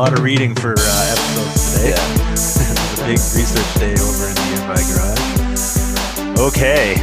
[0.00, 1.90] lot of reading for uh, episodes today.
[1.90, 2.32] Yeah.
[2.32, 6.40] it's a big research day over in the Nearby Garage.
[6.40, 6.94] Okay.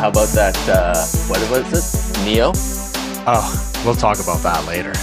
[0.00, 0.58] How about that?
[0.68, 2.24] Uh, what was it?
[2.24, 2.50] Neo?
[3.24, 4.94] Oh, we'll talk about that later.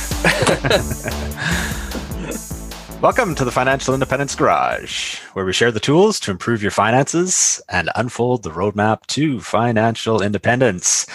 [3.01, 7.61] Welcome to the Financial Independence Garage, where we share the tools to improve your finances
[7.69, 11.05] and unfold the roadmap to financial independence.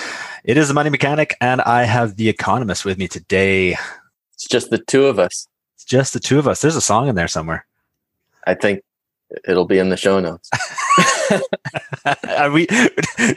[0.44, 3.76] It is the Money Mechanic, and I have the economist with me today.
[4.32, 5.46] It's just the two of us.
[5.80, 6.60] It's just the two of us.
[6.60, 7.64] There's a song in there somewhere.
[8.46, 8.82] I think
[9.48, 10.50] it'll be in the show notes.
[12.52, 12.66] we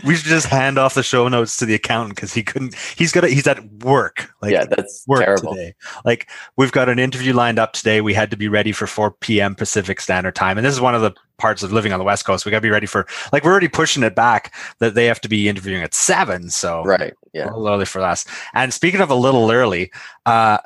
[0.03, 2.75] we should just hand off the show notes to the accountant because he couldn't.
[2.97, 3.23] He's got.
[3.23, 4.29] He's at work.
[4.41, 5.53] Like yeah, that's work terrible.
[5.53, 5.73] today.
[6.03, 8.01] Like we've got an interview lined up today.
[8.01, 9.55] We had to be ready for 4 p.m.
[9.55, 12.25] Pacific Standard Time, and this is one of the parts of living on the West
[12.25, 12.45] Coast.
[12.45, 13.07] We got to be ready for.
[13.31, 16.49] Like we're already pushing it back that they have to be interviewing at seven.
[16.49, 17.13] So Right.
[17.31, 17.45] Yeah.
[17.45, 18.25] a little early for us.
[18.53, 19.93] And speaking of a little early,
[20.25, 20.57] uh,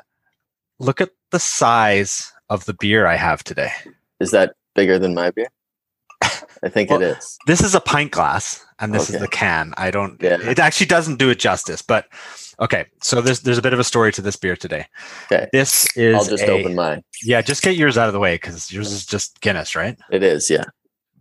[0.80, 3.70] look at the size of the beer I have today.
[4.20, 5.48] Is that bigger than my beer?
[6.62, 7.38] I think Well, it is.
[7.46, 9.72] This is a pint glass, and this is the can.
[9.76, 10.20] I don't.
[10.20, 10.38] Yeah.
[10.40, 12.06] It actually doesn't do it justice, but
[12.60, 12.86] okay.
[13.02, 14.86] So there's there's a bit of a story to this beer today.
[15.30, 15.48] Okay.
[15.52, 16.16] This is.
[16.16, 17.02] I'll just a- open mine.
[17.22, 19.96] Yeah, just get yours out of the way because yours is just Guinness, right?
[20.10, 20.50] It is.
[20.50, 20.64] Yeah.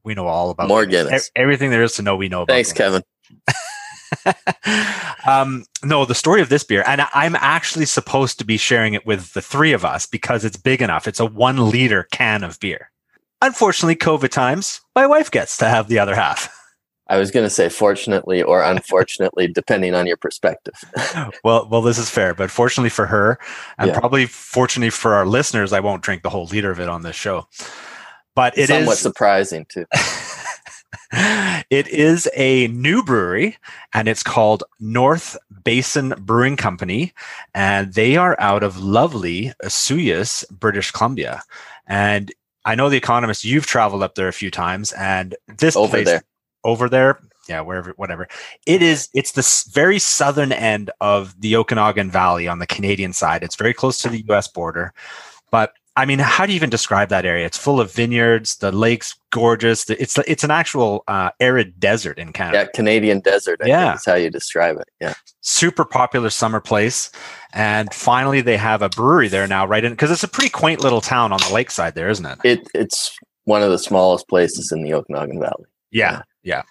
[0.03, 1.29] We know all about More E- Guinness.
[1.35, 2.53] everything there is to know, we know about.
[2.53, 3.03] Thanks, Guinness.
[3.29, 3.53] Kevin.
[5.27, 9.05] um, no, the story of this beer, and I'm actually supposed to be sharing it
[9.05, 11.07] with the three of us because it's big enough.
[11.07, 12.91] It's a one liter can of beer.
[13.41, 16.53] Unfortunately, COVID times, my wife gets to have the other half.
[17.09, 20.73] I was going to say fortunately or unfortunately, depending on your perspective.
[21.43, 23.39] Well, well, this is fair, but fortunately for her,
[23.77, 23.99] and Yeah.
[23.99, 27.15] probably fortunately for our listeners, I won't drink the whole liter of it on this
[27.15, 27.47] show.
[28.35, 29.85] But it is Somewhat surprising too.
[31.69, 33.57] It is a new brewery
[33.93, 37.13] and it's called North Basin Brewing Company
[37.53, 41.41] and they are out of lovely Osoyoos, British Columbia.
[41.87, 42.31] And
[42.63, 46.05] I know the economist you've traveled up there a few times and this Over place
[46.05, 46.23] there.
[46.63, 48.27] over there yeah wherever whatever
[48.65, 53.43] it is it's the very southern end of the okanagan valley on the canadian side
[53.43, 54.93] it's very close to the us border
[55.49, 58.71] but i mean how do you even describe that area it's full of vineyards the
[58.71, 63.59] lake's gorgeous the- it's it's an actual uh, arid desert in canada Yeah, Canadian desert.
[63.61, 63.85] I Yeah.
[63.89, 64.87] think is how you describe it.
[65.01, 65.13] Yeah.
[65.41, 67.11] super popular summer place
[67.53, 70.79] and finally they have a brewery there now right in because it's a pretty quaint
[70.81, 74.71] little town on the lakeside there isn't it It it's one of the smallest places
[74.71, 75.65] in the Okanagan Valley.
[75.91, 76.21] Yeah, yeah,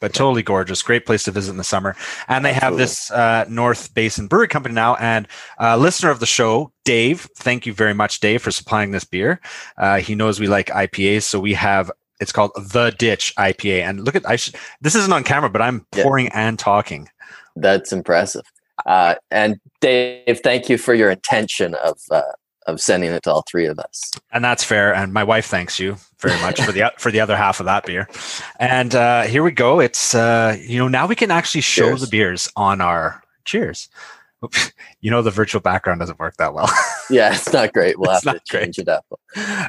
[0.00, 0.82] but totally gorgeous.
[0.82, 1.94] Great place to visit in the summer.
[2.28, 2.82] And they have Absolutely.
[2.84, 4.94] this uh, North Basin Brewery Company now.
[4.96, 5.28] And
[5.60, 9.40] uh, listener of the show, Dave, thank you very much, Dave, for supplying this beer.
[9.76, 11.90] Uh, he knows we like IPAs, so we have.
[12.18, 14.56] It's called the Ditch IPA, and look at I should.
[14.80, 16.02] This isn't on camera, but I'm Yeah.
[16.02, 17.08] pouring and talking.
[17.56, 18.44] That's impressive.
[18.86, 22.22] Uh, and Dave, thank you for your intention of uh,
[22.66, 24.10] of sending it to all three of us.
[24.32, 24.94] and that's fair.
[24.94, 27.86] And my wife thanks you very much for the for the other half of that
[27.86, 28.08] beer.
[28.58, 29.80] And uh, here we go.
[29.80, 32.00] It's uh, you know now we can actually show Cheers.
[32.00, 33.88] the beers on our cheers.
[35.00, 36.68] You know the virtual background doesn't work that well.
[37.08, 37.98] Yeah, it's not great.
[38.00, 38.64] We'll It's have to great.
[38.64, 39.06] change it up.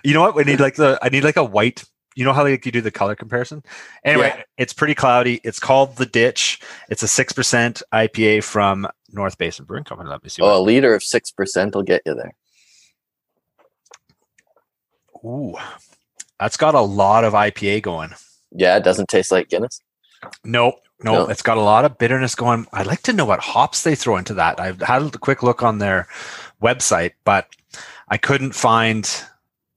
[0.04, 0.34] you know what?
[0.34, 1.84] We need like the I need like a white.
[2.16, 3.62] You know how like you do the color comparison?
[4.04, 4.44] Anyway, Yeah.
[4.58, 5.40] it's pretty cloudy.
[5.44, 6.60] It's called the Ditch.
[6.90, 10.10] It's a six percent IPA from North Basin Brewing Company.
[10.10, 10.42] Let me see.
[10.42, 12.34] Oh, a liter of six percent will get you there.
[15.24, 15.56] Ooh,
[16.40, 18.12] that's got a lot of IPA going.
[18.52, 19.82] Yeah, it doesn't taste like Guinness.
[20.44, 20.76] Nope.
[21.04, 21.28] No, No.
[21.28, 22.66] it's got a lot of bitterness going.
[22.74, 24.60] I'd like to know what hops they throw into that.
[24.60, 26.08] I've had a quick look on their
[26.62, 27.48] website, but
[28.10, 29.08] I couldn't find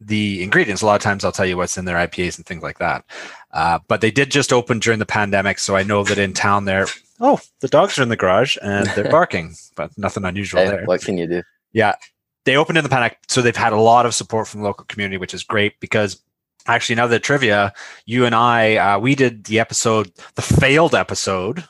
[0.01, 0.81] the ingredients.
[0.81, 3.05] A lot of times I'll tell you what's in their IPAs and things like that.
[3.53, 6.65] Uh, but they did just open during the pandemic, so I know that in town
[6.65, 6.87] there,
[7.21, 10.85] oh, the dogs are in the garage and they're barking, but nothing unusual Hey, there.
[10.87, 11.43] what can you do?
[12.45, 14.85] They opened in the panic, so they've had a lot of support from the local
[14.87, 16.23] community, which is great because
[16.67, 17.73] actually now the trivia,
[18.07, 21.65] you and I, uh, we did the episode, the failed episode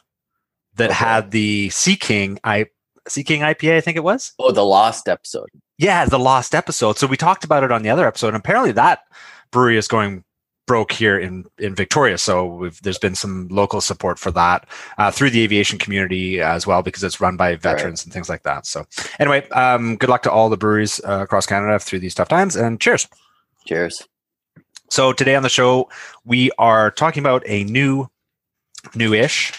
[0.76, 0.94] that Okay.
[0.94, 2.66] had the Sea King, I
[3.09, 4.32] Sea King IPA, I think it was.
[4.38, 5.48] Oh, the lost episode.
[5.78, 6.98] Yeah, the lost episode.
[6.98, 8.28] So we talked about it on the other episode.
[8.28, 9.00] And apparently that
[9.50, 10.22] brewery is going
[10.70, 12.16] broke here in in Victoria.
[12.16, 14.68] So we've, there's been some local support for that
[14.98, 18.44] uh, through the aviation community as well because it's run by veterans and things like
[18.44, 18.66] that.
[18.66, 18.86] So
[19.18, 22.54] anyway, um, good luck to all the breweries uh, across Canada through these tough times
[22.54, 23.08] and cheers.
[23.66, 24.06] Cheers.
[24.90, 25.88] So today on the show
[26.24, 28.08] we are talking about a new,
[28.94, 29.52] newish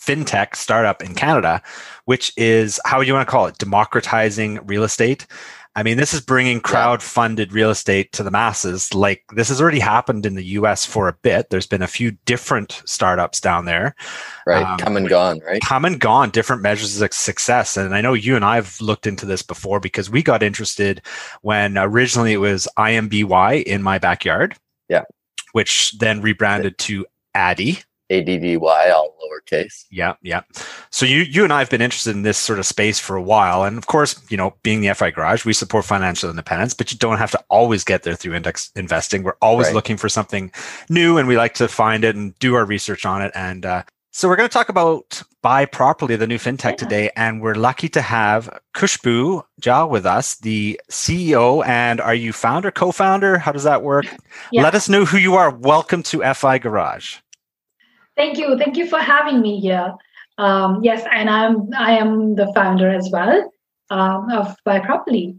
[0.00, 1.60] fintech startup in Canada,
[2.06, 5.26] which is how you want to call it, democratizing real estate.
[5.76, 8.92] I mean, this is bringing crowd-funded real estate to the masses.
[8.92, 10.84] Like this has already happened in the U.S.
[10.84, 11.50] for a bit.
[11.50, 13.94] There's been a few different startups down there,
[14.46, 14.66] right?
[14.66, 15.60] Um, come and gone, right?
[15.62, 16.30] Come and gone.
[16.30, 17.76] Different measures of success.
[17.76, 21.02] And I know you and I have looked into this before because we got interested
[21.42, 24.56] when originally it was IMBY in my backyard.
[24.88, 25.04] Yeah.
[25.52, 27.78] Which then rebranded to Addy.
[28.10, 29.84] ADDY, all lowercase.
[29.90, 30.42] Yeah, yeah.
[30.90, 33.22] So you you and I have been interested in this sort of space for a
[33.22, 36.90] while, and of course, you know, being the FI Garage, we support financial independence, but
[36.90, 39.22] you don't have to always get there through index investing.
[39.22, 39.74] We're always right.
[39.74, 40.50] looking for something
[40.88, 43.30] new, and we like to find it and do our research on it.
[43.34, 46.76] And uh, so we're going to talk about Buy Properly, the new fintech yeah.
[46.76, 51.64] today, and we're lucky to have Khushbu Jha with us, the CEO.
[51.64, 53.38] And are you founder, co-founder?
[53.38, 54.06] How does that work?
[54.50, 54.62] Yeah.
[54.62, 55.50] Let us know who you are.
[55.50, 57.18] Welcome to FI Garage.
[58.16, 58.58] Thank you.
[58.58, 59.94] Thank you for having me here.
[60.38, 63.50] Um, yes, and I'm I am the founder as well
[63.90, 65.38] um, of Buy Properly.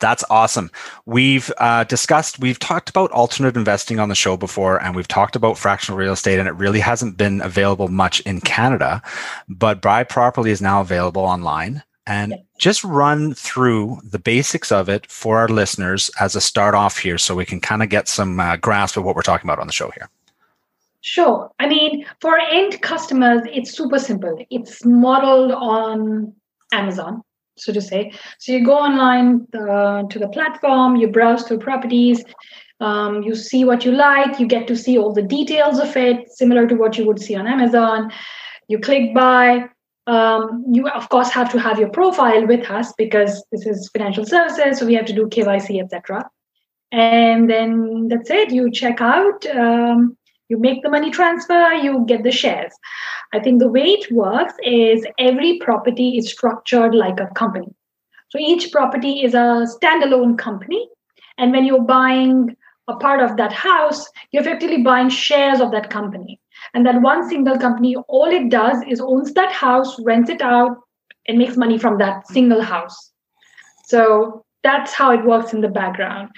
[0.00, 0.70] That's awesome.
[1.04, 5.36] We've uh, discussed, we've talked about alternate investing on the show before, and we've talked
[5.36, 9.02] about fractional real estate, and it really hasn't been available much in Canada.
[9.46, 11.82] But Buy Properly is now available online.
[12.06, 16.98] And just run through the basics of it for our listeners as a start off
[16.98, 19.60] here so we can kind of get some uh, grasp of what we're talking about
[19.60, 20.08] on the show here.
[21.02, 21.50] Sure.
[21.58, 24.36] I mean, for end customers, it's super simple.
[24.50, 26.34] It's modeled on
[26.72, 27.22] Amazon,
[27.56, 28.12] so to say.
[28.38, 32.22] So you go online uh, to the platform, you browse through properties,
[32.80, 36.30] um, you see what you like, you get to see all the details of it,
[36.30, 38.10] similar to what you would see on Amazon.
[38.68, 39.68] You click buy.
[40.06, 44.24] Um, you, of course, have to have your profile with us because this is financial
[44.24, 46.28] services, so we have to do KYC, etc.
[46.90, 48.50] And then that's it.
[48.50, 49.46] You check out.
[49.46, 50.16] Um,
[50.50, 52.72] you make the money transfer, you get the shares.
[53.32, 57.72] I think the way it works is every property is structured like a company.
[58.28, 60.88] So each property is a standalone company.
[61.38, 62.56] And when you're buying
[62.88, 66.40] a part of that house, you're effectively buying shares of that company.
[66.74, 70.76] And that one single company, all it does is owns that house, rents it out,
[71.26, 73.12] and makes money from that single house.
[73.86, 76.30] So that's how it works in the background.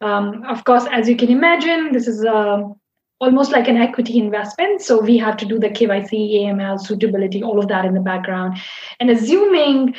[0.00, 2.62] Um, of course, as you can imagine, this is a
[3.20, 4.82] almost like an equity investment.
[4.82, 8.58] So we have to do the KYC, AML, suitability, all of that in the background.
[9.00, 9.94] And assuming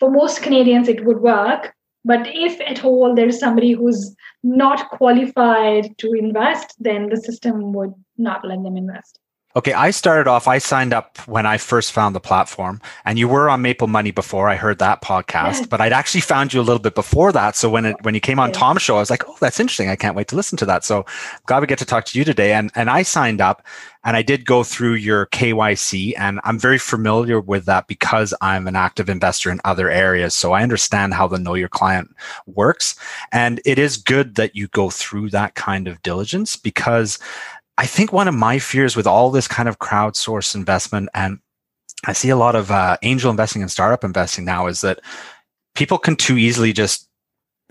[0.00, 1.74] for most Canadians it would work,
[2.04, 7.94] but if at all there's somebody who's not qualified to invest, then the system would
[8.18, 9.18] not let them invest.
[9.56, 13.28] Okay, I started off, I signed up when I first found the platform, and you
[13.28, 14.48] were on Maple Money before.
[14.48, 17.54] I heard that podcast, but I'd actually found you a little bit before that.
[17.54, 18.50] So when it when you came on.
[18.50, 19.88] Tom's show, I was like, oh, that's interesting.
[19.88, 20.84] I can't wait to listen to that.
[20.84, 21.06] So
[21.46, 22.52] glad we get to talk to you today.
[22.52, 23.64] And and I signed up
[24.04, 28.66] and I did go through your KYC, and I'm very familiar with that because I'm
[28.68, 30.34] an active investor in other areas.
[30.34, 32.14] So I understand how the know your client
[32.46, 32.96] works.
[33.32, 37.18] And it is good that you go through that kind of diligence because
[37.76, 41.38] I think one of my fears with all this kind of crowdsource investment, and
[42.06, 45.00] I see a lot of uh, angel investing and startup investing now, is that
[45.74, 47.08] people can too easily just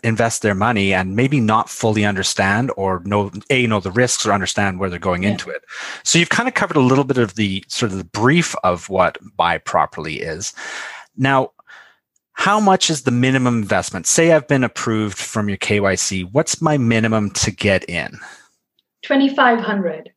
[0.03, 4.33] invest their money and maybe not fully understand or know a know the risks or
[4.33, 5.29] understand where they're going yeah.
[5.29, 5.63] into it.
[6.03, 8.89] So you've kind of covered a little bit of the sort of the brief of
[8.89, 10.53] what buy properly is.
[11.15, 11.51] Now
[12.33, 14.07] how much is the minimum investment?
[14.07, 18.19] Say i've been approved from your kyc what's my minimum to get in
[19.03, 20.11] 2500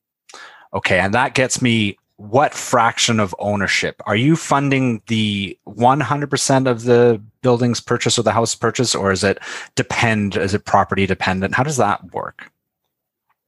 [0.72, 4.00] okay and that gets me what fraction of ownership?
[4.06, 9.22] Are you funding the 100% of the building's purchase or the house purchase or is
[9.22, 9.38] it
[9.74, 11.54] depend is it property dependent?
[11.54, 12.50] How does that work?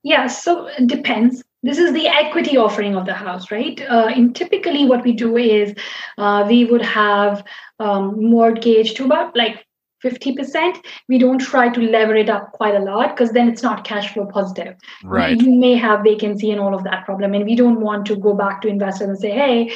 [0.02, 1.42] Yeah so it depends.
[1.62, 3.80] This is the equity offering of the house right?
[3.88, 5.74] Uh, in typically what we do is
[6.18, 7.42] uh, we would have
[7.80, 9.66] um, mortgage to about like
[10.04, 13.84] 50% we don't try to lever it up quite a lot because then it's not
[13.84, 14.76] cash flow positive.
[15.04, 15.40] Right.
[15.40, 18.34] you may have vacancy and all of that problem and we don't want to go
[18.34, 19.72] back to investors and say hey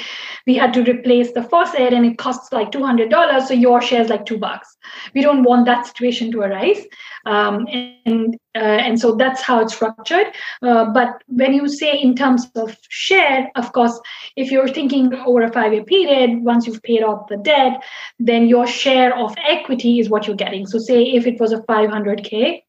[0.47, 4.09] we had to replace the faucet and it costs like $200 so your share is
[4.09, 4.77] like two bucks.
[5.15, 6.85] We don't want that situation to arise
[7.27, 7.67] um,
[8.05, 10.27] and uh, and so that's how it's structured.
[10.63, 13.99] Uh, but when you say in terms of share, of course,
[14.37, 17.83] if you're thinking over a five year period, once you've paid off the debt,
[18.19, 20.67] then your share of equity is what you're getting.
[20.67, 22.63] So, say if it was a 500K,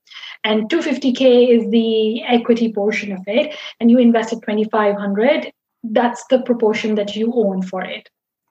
[0.44, 5.52] and 250k is the equity portion of it and you invested 2500
[5.84, 8.10] that's the proportion that you own for it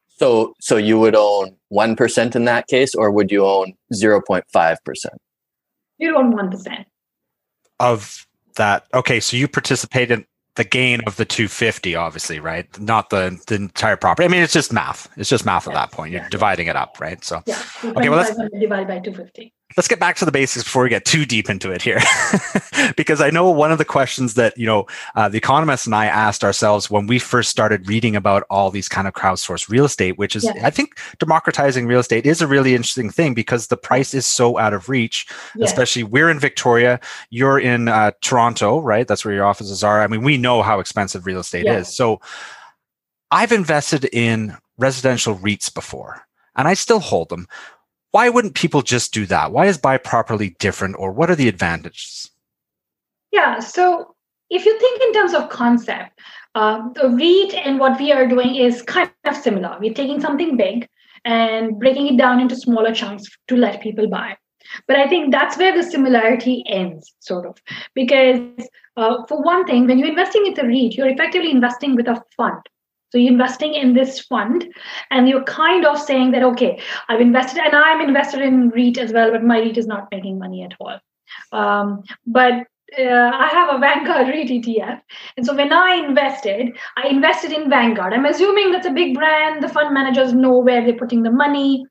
[0.09, 4.77] so so you would own 1% in that case or would you own 0.5%
[6.03, 6.85] you own 1%
[7.81, 12.67] of that okay so you participated in the gain of the 250 obviously right?
[12.79, 14.27] Not the the entire property.
[14.27, 15.09] I mean it's just math.
[15.17, 16.13] It's just math at that point.
[16.13, 17.25] You're dividing it up right?
[17.25, 17.59] So Yeah.
[17.83, 19.55] Okay, well, let's- divide by 250.
[19.77, 22.01] Let's get back to the basics before we get too deep into it here
[22.97, 26.07] because i know one of the questions that you know uh, the economists and i
[26.07, 30.19] asked ourselves when we first started reading about all these kind of crowdsourced real estate
[30.19, 30.67] which is Yeah.
[30.67, 34.59] i think democratizing real estate is a really interesting thing because the price is so
[34.59, 35.27] out of reach
[35.57, 35.65] Yeah.
[35.65, 37.01] especially we're in victoria
[37.31, 40.81] you're in uh, toronto right that's where your offices are i mean we know how
[40.81, 41.79] expensive real estate Yeah.
[41.79, 42.21] is so
[43.31, 46.23] i've invested in residential reits before
[46.57, 47.47] and i still hold them
[48.13, 51.49] why wouldn't people just do that why is buy properly different or what are the
[51.49, 52.33] advantages
[53.33, 53.61] Yeah.
[53.61, 54.15] So
[54.51, 56.21] if you think in terms of concept,
[56.55, 59.79] uh, the REIT and what we are doing is kind of similar.
[59.81, 60.87] We're taking something big
[61.25, 64.37] and breaking it down into smaller chunks to let people buy.
[64.87, 67.57] But I think that's where the similarity ends, sort of.
[67.95, 68.41] Because,
[68.97, 72.23] uh, for one thing, when you're investing in the REIT, you're effectively investing with a
[72.37, 72.61] fund.
[73.13, 74.67] So you're investing in this fund,
[75.11, 79.13] and you're kind of saying that, okay, I've invested, and I'm invested in REIT as
[79.13, 80.99] well, but my REIT is not making money at all.
[81.53, 82.67] Um, but
[82.99, 85.03] uh, I have a Vanguard REIT ETF.
[85.37, 88.15] And so when I invested, I invested in Vanguard.
[88.15, 89.63] I'm assuming that's a big brand.
[89.63, 91.85] The fund managers know where they're putting the money.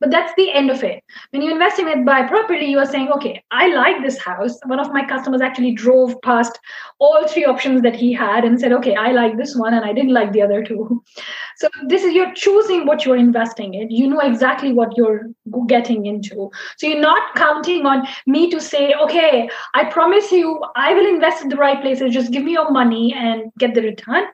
[0.00, 1.02] But that's the end of it.
[1.30, 4.58] When you invest in it Buy Properly, you are saying, okay, I like this house.
[4.66, 6.58] One of my customers actually drove past
[6.98, 9.92] all three options that he had and said, okay, I like this one and I
[9.92, 11.02] didn't like the other two.
[11.58, 13.90] So this is you're choosing what you're investing in.
[13.90, 15.30] You know exactly what you're
[15.68, 16.50] getting into.
[16.76, 21.42] So you're not counting on me to say, okay, I promise you, I will invest
[21.42, 22.12] in the right places.
[22.12, 24.24] Just give me your money and get the return.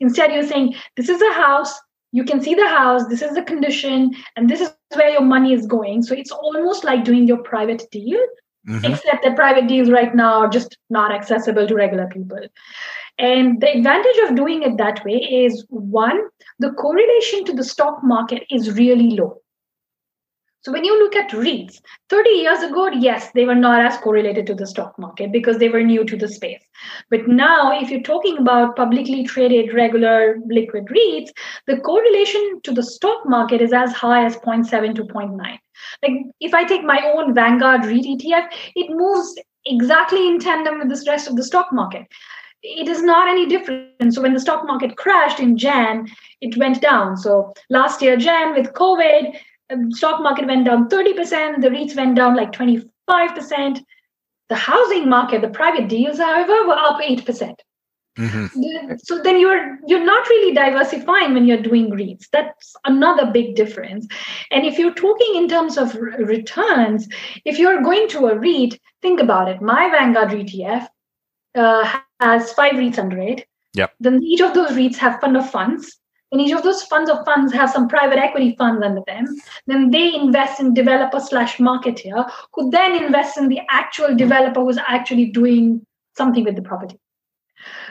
[0.00, 1.76] Instead, you're saying, this is a house.
[2.12, 3.06] You can see the house.
[3.08, 6.02] This is the condition, and this is where your money is going.
[6.02, 8.18] So it's almost like doing your private deal,
[8.66, 8.84] Mhm.
[8.84, 12.40] except that private deals right now are just not accessible to regular people.
[13.18, 16.20] And the advantage of doing it that way is one,
[16.58, 19.40] the correlation to the stock market is really low.
[20.62, 24.46] So when you look at REITs, 30 years ago, yes, they were not as correlated
[24.48, 26.62] to the stock market because they were new to the space.
[27.10, 31.30] But now, if you're talking about publicly traded, regular liquid REITs,
[31.66, 35.58] the correlation to the stock market is as high as 0.7 to 0.9.
[36.02, 40.88] Like if I take my own Vanguard REIT ETF, it moves exactly in tandem with
[40.88, 42.06] the rest of the stock market.
[42.62, 44.12] It is not any different.
[44.12, 46.08] So when the stock market crashed in Jan,
[46.40, 47.16] it went down.
[47.16, 49.38] So last year, Jan with COVID,
[49.90, 52.88] stock market went down 30%, the REITs went down like 25%.
[54.48, 57.54] The housing market, the private deals, however, were up 8%.
[58.18, 58.98] Mhm.
[59.00, 62.26] So then you're you're not really diversifying when you're doing REITs.
[62.32, 64.08] That's another big difference.
[64.50, 67.08] And if you're talking in terms of r- returns,
[67.44, 69.62] if you're going to a REIT, think about it.
[69.62, 70.88] My Vanguard ETF
[71.54, 73.46] uh, has five REITs under it.
[73.74, 73.94] Yep.
[74.00, 75.96] Then each of those REITs have fund of funds.
[76.30, 79.26] And each of those funds of funds have some private equity funds under them.
[79.66, 84.78] Then they invest in developer slash marketer, who then invests in the actual developer who's
[84.86, 86.98] actually doing something with the property.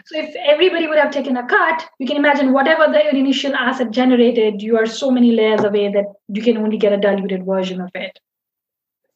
[0.06, 3.92] So if everybody would have taken a cut, you can imagine whatever the initial asset
[3.92, 7.82] generated, you are so many layers away that you can only get a diluted version
[7.82, 8.20] of it.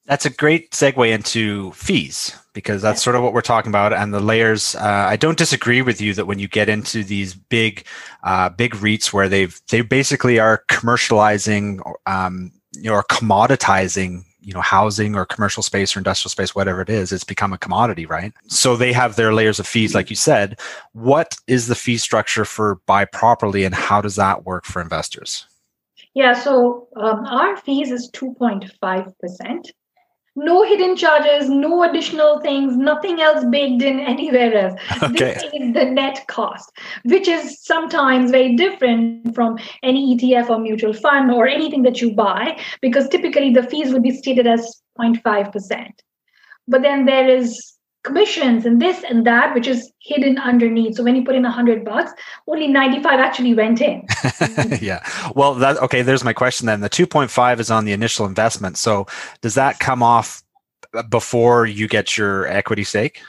[0.06, 3.94] That's a great segue into fees because that's sort of what we're talking about.
[3.94, 7.34] And the layers, uh, I don't disagree with you that when you get into these
[7.34, 7.86] big,
[8.24, 14.54] uh, big REITs where they've they basically are commercializing, um, you know, or commoditizing, you
[14.54, 18.06] know, housing or commercial space or industrial space, whatever it is, it's become a commodity,
[18.06, 18.34] right?
[18.48, 20.60] So they have their layers of fees, like you said.
[20.94, 25.46] What is the fee structure for buy properly, and how does that work for investors?
[26.14, 29.72] Yeah, so um, our fees is 2.5%.
[30.36, 34.80] No hidden charges, no additional things, nothing else baked in anywhere else.
[35.04, 35.34] Okay.
[35.34, 36.72] This is the net cost,
[37.04, 42.14] which is sometimes very different from any ETF or mutual fund or anything that you
[42.14, 45.90] buy, because typically the fees would be stated as 0.5%.
[46.68, 47.74] But then there is
[48.04, 50.96] commissions and this and that, which is hidden underneath.
[50.96, 52.12] So when you put in a hundred bucks,
[52.48, 54.06] only 95 actually went in.
[54.82, 55.06] yeah.
[55.36, 56.02] Well, that okay.
[56.02, 56.82] There's my question then.
[56.82, 58.78] The 2.5 is on the initial investment.
[58.78, 59.08] So
[59.42, 60.44] does that come off
[61.10, 63.22] before you get your equity stake?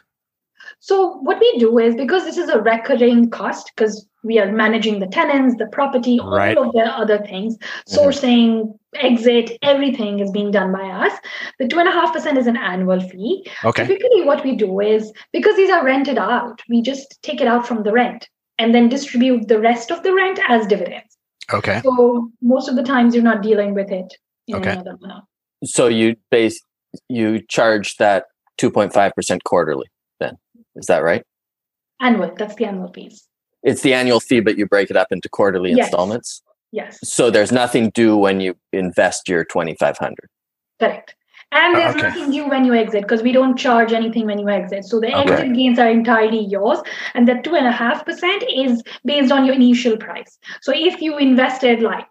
[0.84, 4.98] So what we do is because this is a recurring cost, because we are managing
[4.98, 6.58] the tenants, the property, all Right.
[6.58, 7.96] of the other things, mm-hmm.
[7.96, 11.12] sourcing, exit, everything is being done by us.
[11.60, 13.46] The two and a half percent is an annual fee.
[13.64, 13.86] Okay.
[13.86, 17.64] Typically, what we do is because these are rented out, we just take it out
[17.64, 21.16] from the rent and then distribute the rest of the rent as dividends.
[21.54, 21.80] Okay.
[21.84, 24.16] So most of the times you're not dealing with it
[24.48, 24.72] in Okay.
[24.72, 24.98] another.
[25.64, 26.60] So you base
[27.08, 28.24] you charge that
[28.58, 29.91] 2.5% quarterly then.
[30.76, 31.24] Is that right?
[32.00, 32.34] Annual.
[32.36, 33.28] That's the annual fees.
[33.62, 35.86] It's the annual fee, but you break it up into quarterly Yes.
[35.86, 36.42] installments.
[36.72, 40.30] Yes, So there's nothing due when you invest your 2500
[40.80, 41.14] correct.
[41.52, 42.06] And there's Okay.
[42.08, 44.84] nothing due when you exit because we don't charge anything when you exit.
[44.84, 45.32] So the Okay.
[45.32, 46.80] exit gains are entirely yours,
[47.14, 50.38] and the two and a half percent is based on your initial price.
[50.62, 52.06] So if you invested like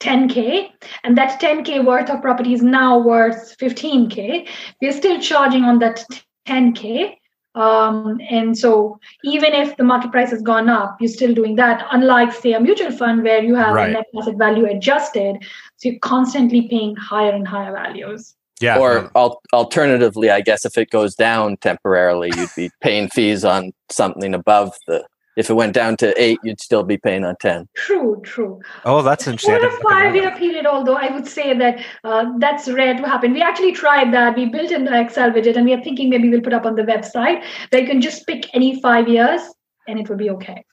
[0.00, 0.70] 10k
[1.04, 4.48] and that 10k worth of property is now worth 15k,
[4.80, 6.04] we're still charging on that
[6.48, 7.18] 10k.
[7.56, 11.86] Um, and so even if the market price has gone up, you're still doing that.
[11.90, 13.90] Unlike say a mutual fund where you have Right.
[13.90, 15.38] a net asset value adjusted,
[15.78, 18.34] so you're constantly paying higher and higher values.
[18.58, 18.78] Yeah.
[18.78, 23.72] or al- alternatively, I guess if it goes down temporarily, you'd be paying fees on
[23.90, 25.04] something above the.
[25.36, 27.68] If it went down to eight, you'd still be paying on ten.
[27.74, 28.60] True, true.
[28.84, 29.54] oh, that's interesting.
[29.54, 32.94] I For a didn't look five-year period, although I would say that uh, that's rare
[32.96, 33.32] to happen.
[33.32, 34.34] We actually tried that.
[34.36, 36.82] We built an Excel widget, and we are thinking maybe we'll put up on the
[36.82, 39.42] website where you can just pick any five years,
[39.86, 40.64] and it will be okay.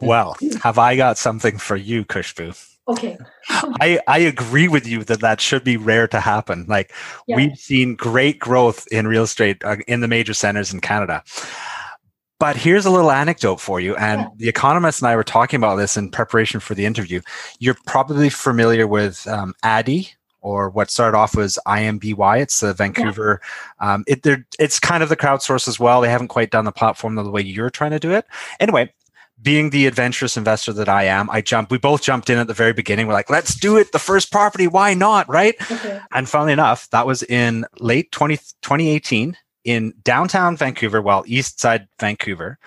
[0.00, 2.72] Well, have I got something for you, Khushbu?
[2.86, 3.16] Okay.
[3.48, 6.66] I, I agree with you that that should be rare to happen.
[6.68, 6.92] Like
[7.26, 7.36] Yeah.
[7.36, 11.22] we've seen great growth in real estate uh, in the major centers in Canada.
[12.44, 13.96] But here's a little anecdote for you.
[13.96, 14.28] And Yeah.
[14.36, 17.22] the economist and I were talking about this in preparation for the interview.
[17.58, 19.54] You're probably familiar with um,
[20.42, 22.42] or what started off as IMBY.
[22.42, 23.40] It's the Vancouver.
[23.80, 24.26] Um, it,
[24.58, 26.02] it's kind of the crowdsource as well.
[26.02, 28.26] They haven't quite done the platform the way you're trying to do it.
[28.60, 28.92] Anyway,
[29.40, 31.72] being the adventurous investor that I am, I jumped.
[31.72, 33.06] We both jumped in at the very beginning.
[33.06, 33.92] We're like, let's do it.
[33.92, 34.66] The first property.
[34.66, 35.26] Why not?
[35.30, 35.54] Right.
[35.70, 35.98] Okay.
[36.12, 41.88] And funnily enough, that was in late 20, 2018 in downtown Vancouver, well, east side
[41.98, 42.58] Vancouver.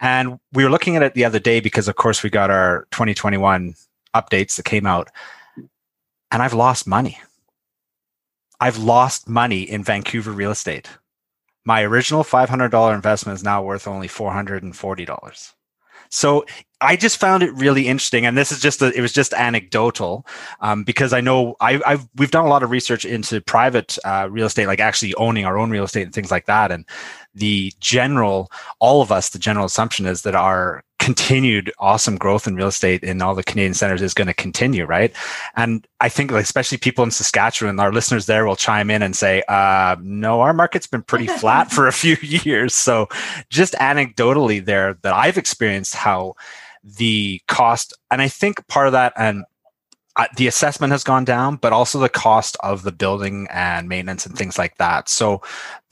[0.00, 2.86] And we were looking at it the other day because, of course, we got our
[2.90, 3.74] 2021
[4.14, 5.10] updates that came out.
[6.32, 7.18] And I've lost money.
[8.60, 10.88] I've lost money in Vancouver real estate.
[11.64, 15.52] My original $500 investment is now worth only $440.
[16.10, 16.44] So
[16.80, 20.26] I just found it really interesting, and this is just a, it was just anecdotal
[20.60, 24.28] um, because I know I, I've we've done a lot of research into private uh,
[24.30, 26.72] real estate, like actually owning our own real estate and things like that.
[26.72, 26.86] And
[27.34, 32.54] the general, all of us, the general assumption is that our continued awesome growth in
[32.54, 35.12] real estate in all the Canadian centers is going to continue, right?
[35.56, 39.16] And I think, like, especially people in Saskatchewan, our listeners there will chime in and
[39.16, 43.08] say, uh, "No, our market's been pretty flat for a few years." So,
[43.48, 46.34] just anecdotally, there that I've experienced how
[46.84, 49.44] the cost, and I think part of that, and
[50.16, 54.26] uh, the assessment has gone down, but also the cost of the building and maintenance
[54.26, 55.08] and things like that.
[55.08, 55.40] So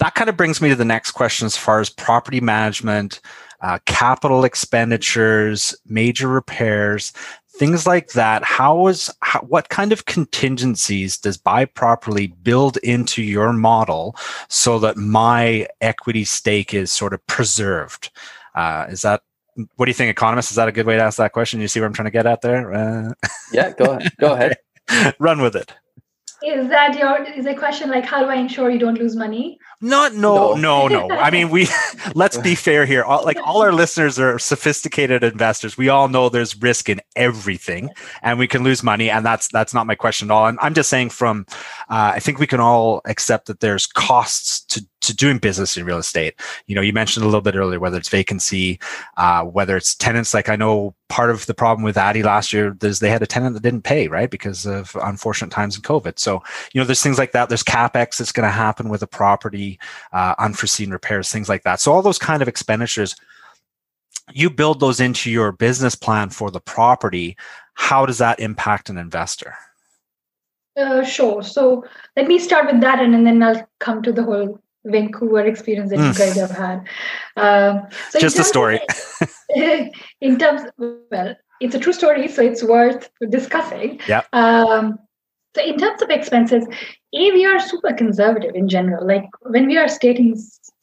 [0.01, 3.21] that kind of brings me to the next question as far as property management,
[3.61, 7.13] uh, capital expenditures, major repairs,
[7.59, 8.45] things like that.
[8.45, 14.17] How is how, what kind of contingencies does buy properly build into your model
[14.49, 18.11] so that my equity stake is sort of preserved?
[18.55, 19.23] Uh, is that
[19.77, 20.51] what do you think, economist?
[20.51, 21.61] Is that a good way to ask that question?
[21.61, 22.73] You see where I'm trying to get at there?
[22.73, 23.13] Uh,
[23.53, 24.13] Yeah, go ahead.
[24.21, 24.57] Go ahead.
[25.19, 25.73] run with it.
[26.41, 29.59] Is that your is a question like how do I ensure you don't lose money?
[29.81, 30.87] Not no No.
[30.87, 31.15] no no.
[31.17, 31.67] I mean we
[32.15, 33.03] let's be fair here.
[33.03, 35.77] All, like all our listeners are sophisticated investors.
[35.77, 37.91] We all know there's risk in everything,
[38.23, 39.11] and we can lose money.
[39.11, 40.47] And that's that's not my question at all.
[40.47, 41.45] And I'm just saying from
[41.91, 45.85] uh, I think we can all accept that there's costs to to doing business in
[45.85, 46.35] real estate.
[46.67, 48.79] You know, you mentioned a little bit earlier whether it's vacancy,
[49.17, 50.35] uh, whether it's tenants.
[50.35, 53.27] Like I know part of the problem with Addy last year is they had a
[53.27, 56.19] tenant that didn't pay right because of unfortunate times in COVID.
[56.19, 57.49] So you know, there's things like that.
[57.49, 59.79] There's capex that's going to happen with a property,
[60.13, 61.81] uh, unforeseen repairs, things like that.
[61.81, 63.17] So all those kind of expenditures,
[64.33, 67.37] you build those into your business plan for the property.
[67.75, 69.55] How does that impact an investor?
[70.77, 71.43] Uh, sure.
[71.43, 71.85] So
[72.17, 75.91] let me start with that, and, and then I'll come to the whole Vancouver experience
[75.91, 76.19] that you Mm.
[76.19, 76.79] guys have had.
[77.37, 78.81] Um, so Just a terms of- story.
[80.21, 84.01] in terms, well, it's a true story, so it's worth discussing.
[84.09, 84.23] Yeah.
[84.33, 84.99] Um,
[85.57, 86.65] so in terms of expenses,
[87.15, 89.07] A, we are super conservative in general.
[89.07, 90.37] Like when we are stating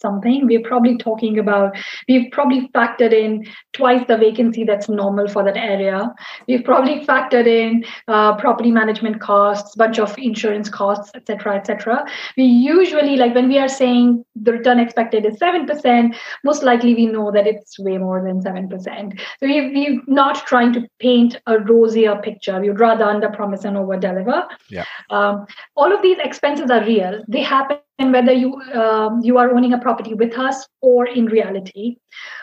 [0.06, 1.76] something, we're probably talking about,
[2.08, 6.00] we've probably factored in twice the vacancy that's normal for that area.
[6.48, 12.06] We've probably factored in uh, property management costs, bunch of insurance costs, etc., etc.
[12.38, 17.08] We usually, like when we are saying the return expected is 7%, most likely we
[17.08, 19.20] know that it's way more than 7%.
[19.40, 22.60] So we, we're not trying to paint a rosier picture.
[22.60, 24.48] We would rather under promise and over deliver.
[24.70, 24.86] Yeah.
[25.10, 27.24] Um, all of these expenses are real.
[27.28, 31.98] They happen whether you um, you are owning a property with us or in reality.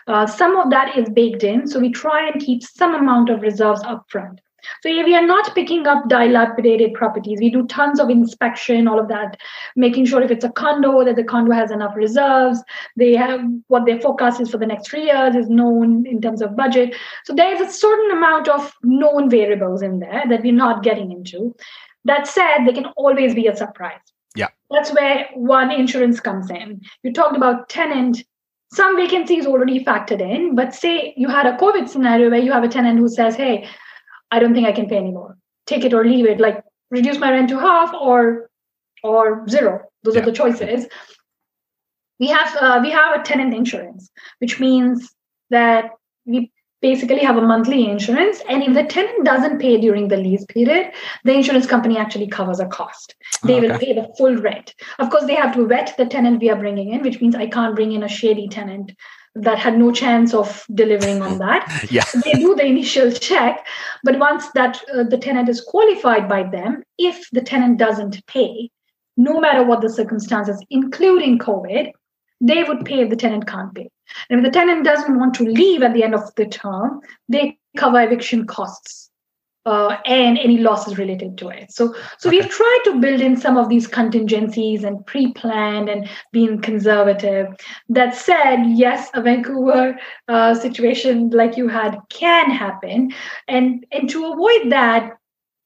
[0.06, 3.42] Uh, some of that is baked in, so we try and keep some amount of
[3.42, 4.38] reserves upfront.
[4.82, 7.40] So we are not picking up dilapidated properties.
[7.40, 9.36] We do tons of inspection, all of that,
[9.74, 12.62] making sure if it's a condo that the condo has enough reserves.
[12.96, 16.42] They have what their forecast is for the next three years is known in terms
[16.42, 16.94] of budget.
[17.24, 21.56] So there's a certain amount of known variables in there that we're not getting into.
[22.04, 24.01] That said, there can always be a surprise.
[24.34, 24.48] Yeah.
[24.70, 26.80] That's where one insurance comes in.
[27.02, 28.24] You talked about tenant
[28.72, 32.64] some vacancies already factored in, but say you had a COVID scenario where you have
[32.64, 33.68] a tenant who says, Hey,
[34.30, 35.36] I don't think I can pay anymore.
[35.66, 36.40] Take it or leave it.
[36.40, 38.50] Like reduce my rent to half or
[39.04, 39.82] or zero.
[40.02, 40.22] Those yeah.
[40.22, 40.86] are the choices.
[42.18, 45.12] We have uh, we have a tenant insurance, which means
[45.50, 45.90] that
[46.24, 46.50] we
[46.82, 50.92] basically have a monthly insurance and if the tenant doesn't pay during the lease period
[51.24, 53.14] the insurance company actually covers a cost
[53.44, 53.68] they okay.
[53.68, 56.56] will pay the full rent of course they have to vet the tenant we are
[56.56, 58.92] bringing in which means i can't bring in a shady tenant
[59.34, 61.86] that had no chance of delivering on that.
[61.90, 62.04] yeah.
[62.22, 63.66] they do the initial check,
[64.04, 68.70] but once that uh, the tenant is qualified by them, if the tenant doesn't pay,
[69.16, 71.92] no matter what the circumstances, including COVID,
[72.40, 73.88] they would pay if the tenant can't pay.
[74.28, 77.58] And if the tenant doesn't want to leave at the end of the term, they
[77.76, 79.10] cover eviction costs
[79.64, 81.72] uh, and any losses related to it.
[81.72, 82.38] So, so okay.
[82.38, 87.48] we've tried to build in some of these contingencies and pre-planned and being conservative.
[87.88, 89.98] That said, yes, a Vancouver
[90.28, 93.12] uh, situation like you had can happen,
[93.48, 95.16] and and to avoid that,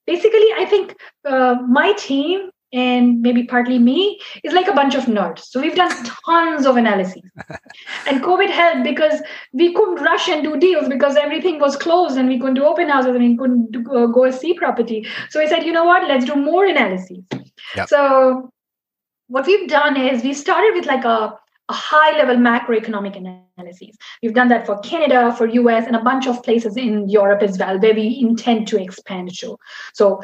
[0.07, 5.05] basically, I think uh, my team and maybe partly me is like a bunch of
[5.05, 5.39] nerds.
[5.47, 5.91] So we've done
[6.27, 7.23] tons of analyses.
[8.07, 9.23] and COVID helped because
[9.55, 12.91] we couldn't rush and do deals because everything was closed and we couldn't do open
[12.91, 15.07] houses and we couldn't do, uh, go see property.
[15.31, 17.25] So we said, you know what, let's do more analyses.
[17.77, 17.89] Yep.
[17.89, 18.53] So
[19.29, 21.35] what we've done is we started with like a,
[21.69, 23.97] a high level macroeconomic analysis.
[24.23, 27.59] We've done that for Canada, for US, and a bunch of places in Europe as
[27.59, 29.57] well, where we intend to expand to.
[29.95, 30.21] So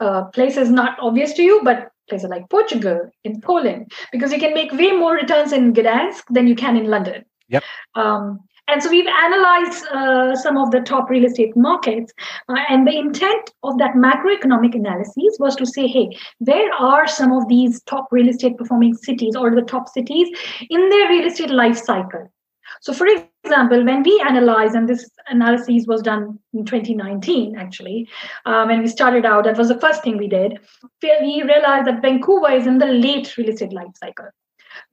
[0.00, 4.54] uh, places not obvious to you, but places like Portugal, in Poland, because you can
[4.54, 7.24] make way more returns in Gdansk than you can in London.
[7.48, 7.64] Yep.
[7.94, 12.12] Um, and so we've analyzed uh, some of the top real estate markets.
[12.48, 17.32] Uh, and the intent of that macroeconomic analysis was to say, hey, where are some
[17.32, 20.28] of these top real estate performing cities or the top cities
[20.70, 22.32] in their real estate life cycle?
[22.80, 28.08] So, for example, when we analyze, and this analysis was done in 2019, actually,
[28.46, 30.58] uh, when we started out, that was the first thing we did.
[31.02, 34.28] We realized that Vancouver is in the late real estate life cycle.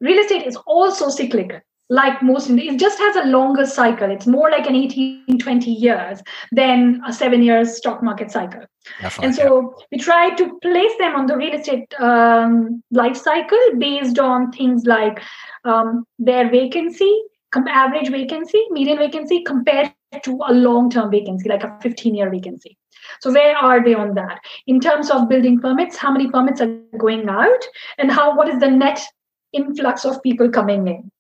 [0.02, 1.60] Real estate is also cyclical
[1.90, 6.22] like most it just has a longer cycle it's more like an 18 20 years
[6.52, 8.62] than a seven years stock market cycle
[9.02, 9.86] Definitely, and so yeah.
[9.92, 14.86] we try to place them on the real estate um, life cycle based on things
[14.86, 15.22] like
[15.66, 17.24] um, their vacancy
[17.56, 22.78] average vacancy, median vacancy compared to a long-term vacancy, like a 15-year vacancy.
[23.22, 24.40] So where are they on that?
[24.68, 27.64] In terms of building permits, how many permits are going out
[27.98, 29.02] and how what is the net
[29.54, 31.12] influx of people coming in?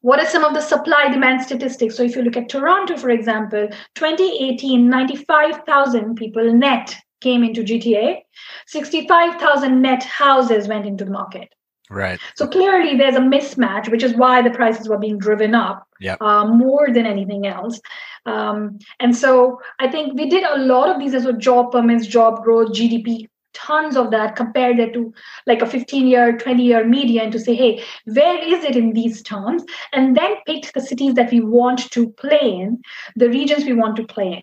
[0.00, 1.96] What are some of the supply demand statistics?
[1.96, 8.18] So if you look at Toronto, for example, 2018, 95,000 people net came into GTA,
[8.66, 11.54] 65,000 net houses went into the market.
[11.94, 12.18] Right.
[12.34, 16.20] So clearly there's a mismatch, which is why the prices were being driven up yep.
[16.20, 17.80] uh, more than anything else.
[18.26, 22.08] Um, and so I think we did a lot of these as well job permits,
[22.08, 25.14] job growth, GDP, tons of that, compared that to
[25.46, 29.22] like a 15 year, 20 year median to say, hey, where is it in these
[29.22, 29.62] terms?
[29.92, 32.82] And then picked the cities that we want to play in,
[33.14, 34.42] the regions we want to play in.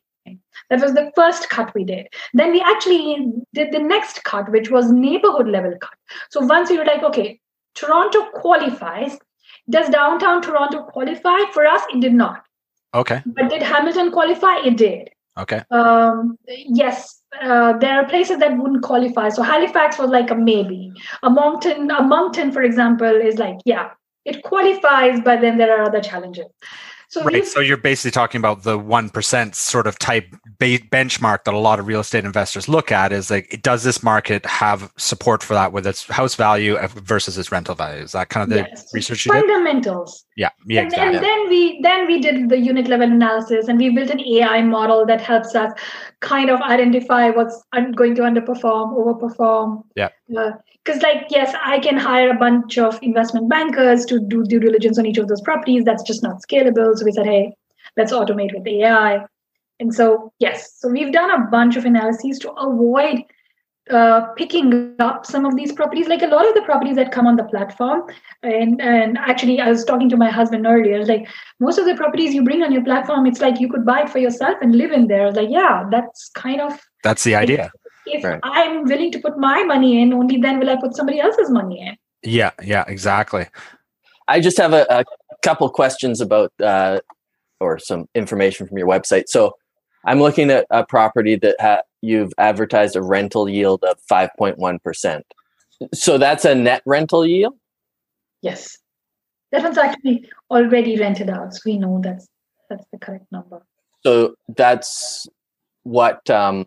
[0.70, 2.08] That was the first cut we did.
[2.34, 5.98] Then we actually did the next cut, which was neighborhood level cut.
[6.30, 7.41] So once we were like, okay,
[7.76, 9.18] Toronto qualifies.
[9.70, 11.38] Does downtown Toronto qualify?
[11.54, 12.44] For us, it did not.
[12.94, 13.22] Okay.
[13.26, 14.58] But did Hamilton qualify?
[14.66, 15.10] It did.
[15.38, 15.62] Okay.
[15.72, 19.30] Um, yes, uh, there are places that wouldn't qualify.
[19.30, 20.92] So Halifax was like a maybe.
[21.24, 23.92] A Moncton, a Moncton, for example, is like yeah,
[24.26, 26.48] it qualifies, but then there are other challenges.
[27.12, 27.46] So right.
[27.46, 31.58] So you're basically talking about the one percent sort of type ba- benchmark that a
[31.58, 35.54] lot of real estate investors look at is like, does this market have support for
[35.54, 38.02] that with its house value versus its rental value?
[38.02, 38.94] Is that kind of the yes.
[38.94, 40.22] research you fundamentals?
[40.22, 40.44] Did?
[40.44, 40.50] Yeah.
[40.66, 40.82] Yeah.
[40.84, 41.18] And, exactly.
[41.18, 44.62] and then we then we did the unit level analysis and we built an AI
[44.62, 45.74] model that helps us
[46.22, 47.62] kind of identify what's
[47.94, 49.84] going to underperform, overperform.
[49.98, 50.12] Yeah.
[50.38, 50.52] Uh,
[50.84, 54.98] because like yes i can hire a bunch of investment bankers to do due diligence
[54.98, 57.54] on each of those properties that's just not scalable so we said hey
[57.98, 59.24] let's automate with ai
[59.80, 63.24] and so yes so we've done a bunch of analyses to avoid
[63.90, 66.08] uh, picking up some of these properties.
[66.08, 68.04] Like a lot of the properties that come on the platform,
[68.44, 71.04] and and actually, I was talking to my husband earlier.
[71.04, 71.28] Like
[71.60, 74.10] most of the properties you bring on your platform, it's like you could buy it
[74.10, 75.32] for yourself and live in there.
[75.32, 77.72] Like yeah, that's kind of That's the idea.
[78.06, 78.40] If Right.
[78.44, 81.82] I'm willing to put my money in, only then will I put somebody else's money
[81.82, 81.98] in.
[82.24, 83.48] Yeah, yeah, exactly.
[84.28, 85.04] I just have a, a
[85.42, 87.00] couple questions about uh,
[87.60, 89.28] or some information from your website.
[89.28, 89.54] So
[90.06, 95.22] I'm looking at a property that ha- you've advertised a rental yield of 5.1%.
[95.94, 97.56] So that's a net rental yield?
[98.42, 98.78] Yes,
[99.52, 102.28] that one's actually already rented out, so we know that's
[102.70, 103.62] that's the correct number.
[104.04, 105.28] So that's
[105.84, 106.66] what um,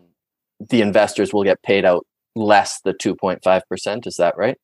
[0.59, 4.07] the investors will get paid out less the 2.5%.
[4.07, 4.57] Is that right?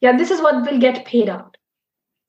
[0.00, 1.56] Yeah, this is what will get paid out.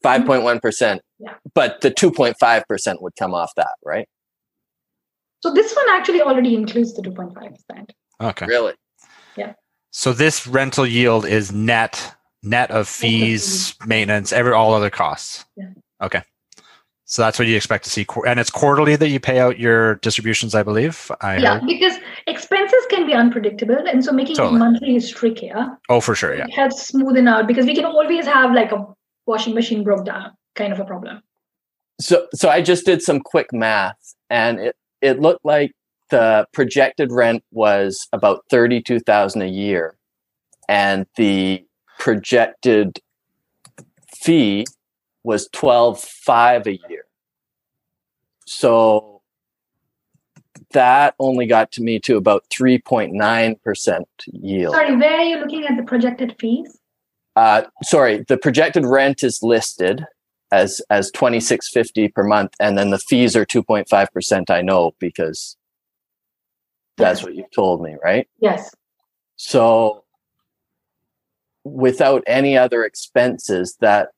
[0.03, 0.99] 5.1%.
[1.19, 1.35] Yeah.
[1.53, 4.07] But the 2.5% would come off that, right?
[5.41, 7.89] So this one actually already includes the 2.5%.
[8.21, 8.45] Okay.
[8.45, 8.73] Really?
[9.35, 9.53] Yeah.
[9.91, 15.45] So this rental yield is net net of fees, maintenance, every all other costs.
[15.55, 15.69] Yeah.
[16.01, 16.23] Okay.
[17.11, 19.95] So that's what you expect to see, and it's quarterly that you pay out your
[19.95, 21.11] distributions, I believe.
[21.19, 21.67] I yeah, heard.
[21.67, 24.55] because expenses can be unpredictable, and so making Totally.
[24.55, 25.77] it monthly is trickier.
[25.89, 26.33] Oh, for sure.
[26.33, 26.45] Yeah.
[26.45, 28.85] It helps smoothen out because we can always have like a
[29.25, 31.21] washing machine broke down kind of a problem.
[31.99, 35.73] So so I just did some quick math and it it looked like
[36.11, 39.97] the projected rent was about 32,000 a year
[40.69, 41.65] and the
[41.99, 42.99] projected
[44.15, 44.65] fee
[45.23, 47.00] was 12.5 a year.
[48.51, 49.21] So
[50.71, 54.75] that only got to me to about 3.9% yield.
[54.75, 56.77] Sorry, where are you looking at the projected fees?
[57.37, 60.05] Uh, sorry, the projected rent is listed
[60.51, 64.11] as as twenty six fifty per month, and then the fees are two point five
[64.11, 64.51] percent.
[64.51, 65.55] I know because
[66.97, 68.27] that's what you've told me, right?
[68.41, 68.69] Yes.
[69.37, 70.03] So
[71.63, 74.09] without any other expenses, that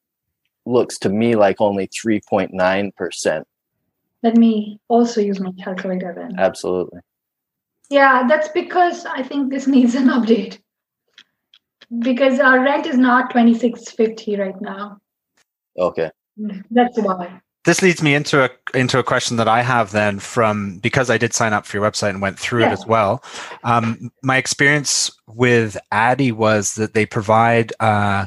[0.66, 3.48] looks to me like only three point nine percent.
[4.24, 6.40] Let me also use my calculator then.
[6.40, 7.02] Absolutely.
[7.90, 10.60] Yeah, that's because I think this needs an update.
[12.00, 14.98] Because our rent is not twenty six fifty right now.
[15.78, 16.10] Okay.
[16.72, 17.42] That's why.
[17.66, 21.18] This leads me into a into a question that I have then from because I
[21.18, 23.24] did sign up for your website and went through it as well.
[23.64, 28.26] Um, my experience with Addy was that they provide uh,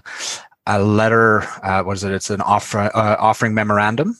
[0.66, 1.42] a letter.
[1.62, 2.12] Uh, what is it?
[2.12, 4.16] It's an offer uh, offering memorandum,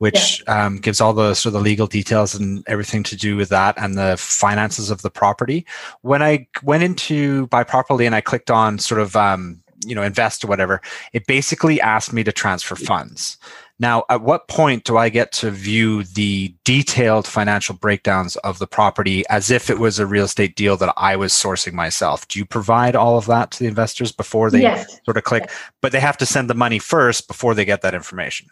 [0.00, 3.50] which um, gives all the sort of the legal details and everything to do with
[3.50, 5.66] that and the finances of the property.
[6.00, 10.02] When I went into buy properly and I clicked on sort of um, you know
[10.02, 10.80] invest or whatever,
[11.12, 13.36] it basically asked me to transfer funds.
[13.78, 18.66] Now, at what point do I get to view the detailed financial breakdowns of the
[18.66, 22.26] property as if it was a real estate deal that I was sourcing myself?
[22.28, 25.50] Do you provide all of that to the investors before they yes, sort of click?
[25.82, 28.48] But they have to send the money first before they get that information.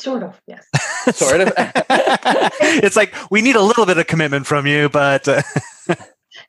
[0.00, 0.40] Sort of.
[0.46, 0.66] Yes.
[1.12, 1.52] Sort of.
[1.58, 5.42] it's like we need a little bit of commitment from you, but uh,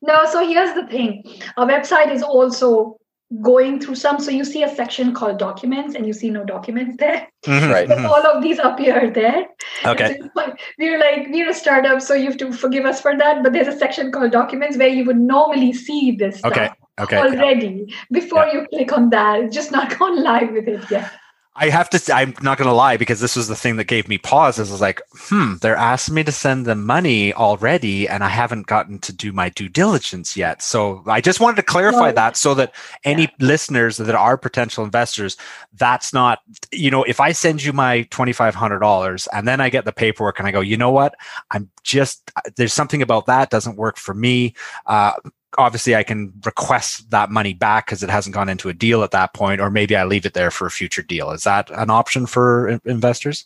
[0.02, 1.24] No, so here's the thing.
[1.58, 2.98] Our website is also
[3.42, 4.20] going through some.
[4.20, 7.28] So you see a section called documents, and you see no documents there.
[7.46, 7.88] Mhm, Right.
[7.88, 8.10] But mhm.
[8.10, 9.46] all of these appear there.
[9.86, 10.20] Okay.
[10.36, 13.44] So we're like we're a startup, so you have to forgive us for that.
[13.44, 16.70] But there's a section called documents where you would normally see this stuff Okay.
[17.00, 17.18] Okay.
[17.18, 19.40] already before you click on that.
[19.40, 21.10] It's just not gone live with it yet.
[21.54, 22.00] I have to.
[22.00, 24.58] say- I'm not going to lie because this was the thing that gave me pause.
[24.58, 28.68] Is was like, hmm, they're asking me to send them money already, and I haven't
[28.68, 30.62] gotten to do my due diligence yet.
[30.62, 34.86] So I just wanted to clarify Well, that so that any listeners that are potential
[34.86, 35.36] investors,
[35.74, 36.40] that's not,
[36.72, 39.84] you know, if I send you my twenty five hundred dollars and then I get
[39.84, 41.16] the paperwork and I go, you know what,
[41.52, 44.56] I'm just there's something about that doesn't work for me.
[44.86, 45.14] Uh,
[45.58, 49.12] obviously I can request that money back because it hasn't gone into a deal at
[49.12, 51.32] that point, or maybe I leave it there for a future deal.
[51.32, 53.46] Is that an option for in- investors?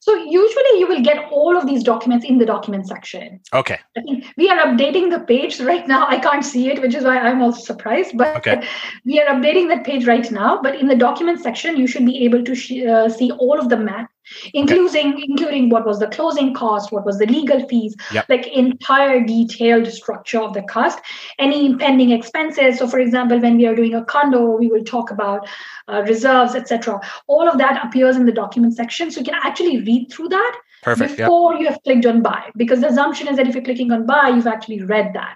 [0.00, 3.40] So usually you will get all of these documents in the document section.
[3.52, 3.78] Okay.
[3.96, 6.06] I think we are updating the page right now.
[6.06, 8.16] I can't see it, which is why I'm also surprised.
[8.16, 8.62] But Okay.
[9.04, 10.60] we are updating that page right now.
[10.62, 13.68] But in the document section, you should be able to sh- uh, see all of
[13.68, 14.08] the math,
[14.54, 18.26] including including what was the closing cost, what was the legal fees, Yep.
[18.28, 20.98] like entire detailed structure of the cost,
[21.38, 22.78] any pending expenses.
[22.78, 25.48] So, for example, when we are doing a condo, we will talk about
[25.88, 27.00] uh, reserves, etc.
[27.26, 30.60] All of that appears in the document section, so you can actually read through that
[30.82, 31.16] Perfect.
[31.16, 34.06] Before you have clicked on buy because the assumption is that if you're clicking on
[34.06, 35.34] buy you've actually read that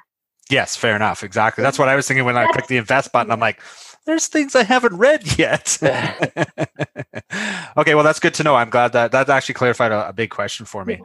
[0.51, 0.77] Yes.
[0.77, 1.23] Fair enough.
[1.23, 1.63] Exactly.
[1.63, 3.31] That's what I was thinking when I clicked the invest button.
[3.31, 3.61] I'm like,
[4.07, 5.79] there's things I haven't read yet.
[7.77, 7.95] okay.
[7.95, 8.55] Well, that's good to know.
[8.55, 11.01] I'm glad that that actually clarified a, a big question for me.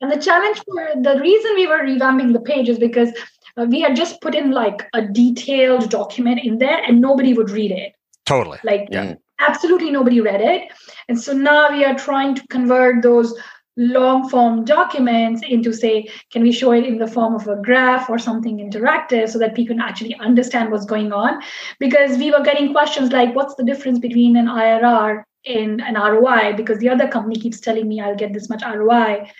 [0.00, 3.10] and the challenge for the reason we were revamping the page is because
[3.56, 7.50] uh, we had just put in like a detailed document in there and nobody would
[7.50, 7.94] read it
[8.26, 8.58] Totally.
[8.64, 9.14] like Yeah.
[9.40, 10.70] absolutely nobody read it
[11.08, 13.32] and so now we are trying to convert those
[13.76, 18.08] long form documents into say can we show it in the form of a graph
[18.08, 21.42] or something interactive so that people can actually understand what's going on
[21.78, 26.54] because we were getting questions like what's the difference between an irr and an roi
[26.56, 29.30] because the other company keeps telling me i'll get this much roi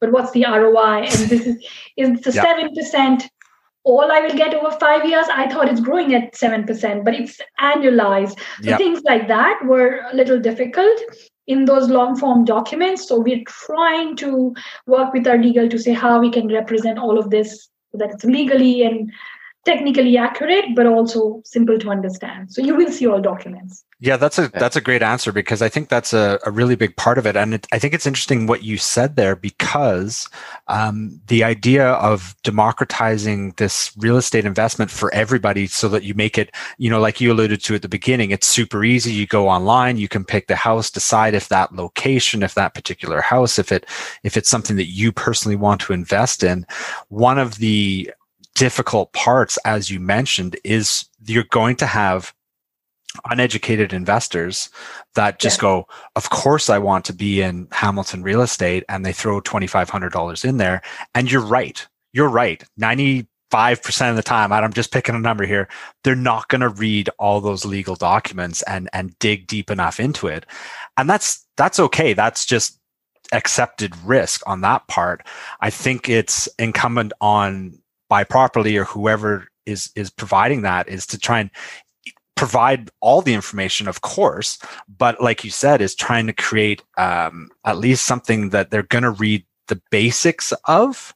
[0.00, 1.56] but what's the roi and this is
[1.96, 2.44] is the Yeah.
[2.44, 3.28] 7%
[3.86, 5.26] all I will get over five years.
[5.30, 8.38] I thought it's growing at 7%, but it's annualized.
[8.62, 8.78] So Yeah.
[8.78, 11.02] things like that were a little difficult
[11.46, 13.08] in those long form documents.
[13.08, 14.54] So we're trying to
[14.86, 18.10] work with our legal to say how we can represent all of this so that
[18.10, 19.12] it's legally and
[19.64, 22.52] technically accurate, but also simple to understand.
[22.52, 23.84] So you will see all documents.
[24.00, 26.94] Yeah, that's a that's a great answer because I think that's a, a really big
[26.96, 30.28] part of it, and it, I think it's interesting what you said there because
[30.66, 36.36] um, the idea of democratizing this real estate investment for everybody, so that you make
[36.36, 39.12] it, you know, like you alluded to at the beginning, it's super easy.
[39.12, 43.22] You go online, you can pick the house, decide if that location, if that particular
[43.22, 43.86] house, if it
[44.22, 46.66] if it's something that you personally want to invest in.
[47.08, 48.10] One of the
[48.54, 52.32] difficult parts, as you mentioned, is you're going to have
[53.30, 54.70] uneducated investors
[55.14, 55.62] that just Yeah.
[55.62, 60.44] go, of course I want to be in Hamilton real estate and they throw $2,500
[60.44, 60.82] in there.
[61.14, 61.86] And you're right.
[62.12, 62.64] You're right.
[62.80, 63.26] 95%
[64.10, 65.68] of the time, and I'm just picking a number here,
[66.02, 70.26] they're not going to read all those legal documents and, and dig deep enough into
[70.26, 70.44] it.
[70.96, 72.14] And that's, that's okay.
[72.14, 72.80] That's just
[73.32, 75.26] accepted risk on that part.
[75.60, 81.18] I think it's incumbent on Buy Properly or whoever is, is providing that is to
[81.18, 81.50] try and
[82.36, 84.58] provide all the information, of course,
[84.98, 89.04] but like you said, is trying to create um, at least something that they're going
[89.04, 91.14] to read the basics of.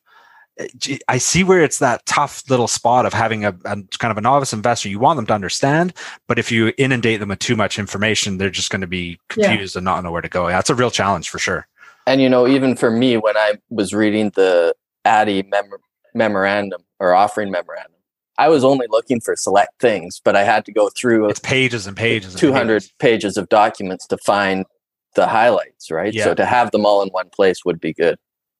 [1.07, 4.20] I see where it's that tough little spot of having a, a kind of a
[4.20, 4.88] novice investor.
[4.88, 5.92] You want them to understand,
[6.27, 9.48] but if you inundate them with too much information, they're just going to be Yeah.
[9.48, 10.48] confused and not know where to go.
[10.48, 11.68] That's a real challenge for sure.
[12.07, 14.74] And you know, even for me, when I was reading the
[15.05, 15.70] Addy mem-
[16.18, 17.92] memorandum or offering memorandum,
[18.37, 21.87] I was only looking for select things, but I had to go through It's pages
[21.87, 22.35] and pages.
[22.35, 22.92] 200 pages.
[22.98, 24.66] pages of documents to find
[25.14, 26.12] the highlights, right?
[26.12, 26.24] Yeah.
[26.24, 28.16] So to have them all in one place would be good.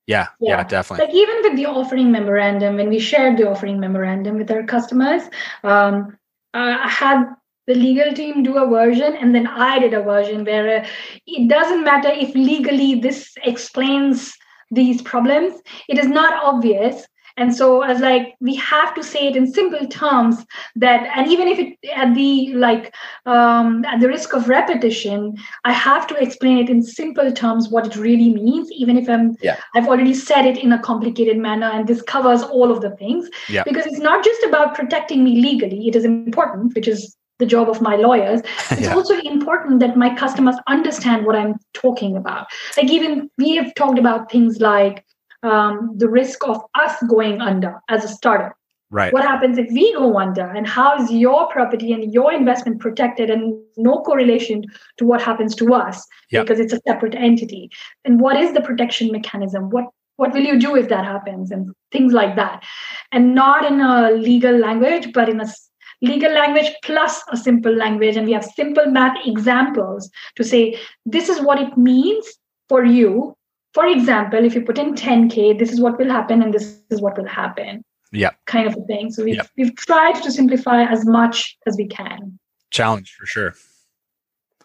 [0.07, 0.65] Yeah, yeah, Yeah.
[0.65, 1.07] definitely.
[1.07, 5.23] like even with the offering memorandum when we shared the offering memorandum with our customers
[5.65, 6.17] um,
[6.55, 7.25] i had
[7.67, 10.87] the legal team do a version and then i did a version where uh,
[11.27, 14.33] it doesn't matter if legally this explains
[14.71, 15.53] these problems
[15.91, 17.07] it is not obvious
[17.39, 20.45] and so I was like, we have to say it in simple terms
[20.77, 22.95] that, and even if it at the like
[23.27, 27.87] um, at the risk of repetition, I have to explain it in simple terms what
[27.87, 29.57] it really means, even if I'm Yeah.
[29.75, 33.31] I've already said it in a complicated manner, and this covers all of the things.
[33.49, 33.63] Yeah.
[33.65, 37.69] Because it's not just about protecting me legally; it is important, which is the job
[37.69, 38.41] of my lawyers.
[38.73, 38.95] It's Yeah.
[38.95, 42.47] also important that my customers understand what I'm talking about.
[42.77, 45.05] Like even we have talked about things like
[45.43, 48.53] um, the risk of us going under as a startup.
[48.91, 49.13] Right.
[49.13, 53.29] What happens if we go under, and how is your property and your investment protected,
[53.29, 54.65] and no correlation
[54.97, 56.43] to what happens to us Yeah.
[56.43, 57.71] because it's a separate entity?
[58.07, 59.69] And what is the protection mechanism?
[59.71, 59.85] What
[60.17, 61.51] what will you do if that happens?
[61.53, 62.65] And things like that,
[63.13, 65.47] and not in a legal language, but in a
[66.01, 71.29] legal language plus a simple language, and we have simple math examples to say this
[71.29, 72.27] is what it means
[72.71, 73.37] for you.
[73.75, 77.01] For example, if you put in 10k, this is what will happen, and this is
[77.01, 78.31] what will happen Yeah.
[78.47, 79.11] kind of a thing.
[79.11, 79.49] So we've, Yep.
[79.57, 82.39] we've tried to simplify as much as we can.
[82.71, 83.55] Challenge for sure.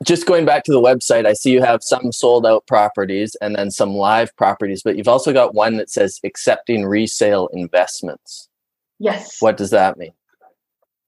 [0.03, 3.55] Just going back to the website, I see you have some sold out properties and
[3.55, 8.49] then some live properties, but you've also got one that says accepting resale investments.
[8.99, 9.41] Yes.
[9.41, 10.13] What does that mean?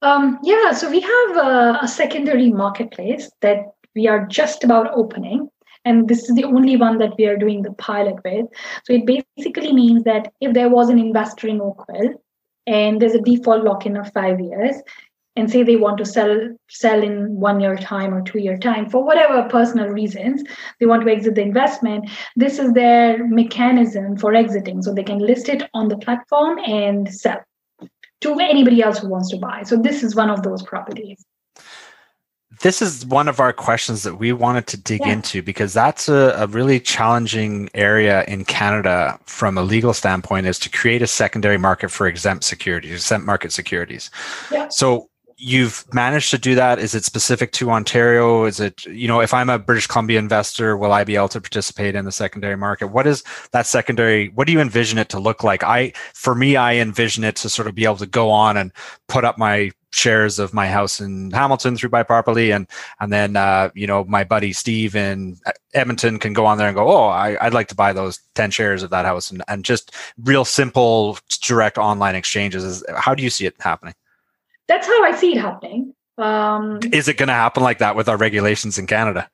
[0.01, 5.49] Um, yeah, so we have a, a secondary marketplace that we are just about opening.
[5.85, 8.47] And this is the only one that we are doing the pilot with.
[8.85, 12.21] So it basically means that if there was an investor in Oakville
[12.67, 14.75] and there's a default lock-in of five years,
[15.35, 18.89] and say they want to sell sell in one year time or two year time
[18.89, 20.43] for whatever personal reasons
[20.79, 24.81] they want to exit the investment this is their mechanism for exiting.
[24.81, 27.43] So they can list it on the platform and sell
[28.21, 29.63] to anybody else who wants to buy.
[29.63, 31.23] So this is one of those properties
[32.61, 35.13] this is one of our questions that we wanted to dig Yeah.
[35.13, 40.59] into because that's a, a really challenging area in Canada from a legal standpoint is
[40.59, 44.09] to create a secondary market for exempt securities, exempt market securities.
[44.51, 44.67] Yeah.
[44.69, 46.79] So you've managed to do that?
[46.79, 48.45] Is it specific to Ontario?
[48.45, 51.41] Is it, you know, if I'm a British Columbia investor, will I be able to
[51.41, 52.87] participate in the secondary market?
[52.87, 54.29] What is that secondary?
[54.29, 55.61] What do you envision it to look like?
[55.63, 58.71] I, for me, I envision it to sort of be able to go on and
[59.07, 62.67] put up my shares of my house in Hamilton through Buy Properly, and
[62.99, 65.37] and then uh, you know my buddy Steve in
[65.73, 68.51] Edmonton can go on there and go, oh, I, would like to buy those ten
[68.51, 72.63] shares of that house, and and just real simple direct online exchanges.
[72.63, 73.95] Is, how do you see it happening?
[74.67, 75.93] that's how I see it happening.
[76.17, 79.29] Um, Is it going to happen like that with our regulations in Canada?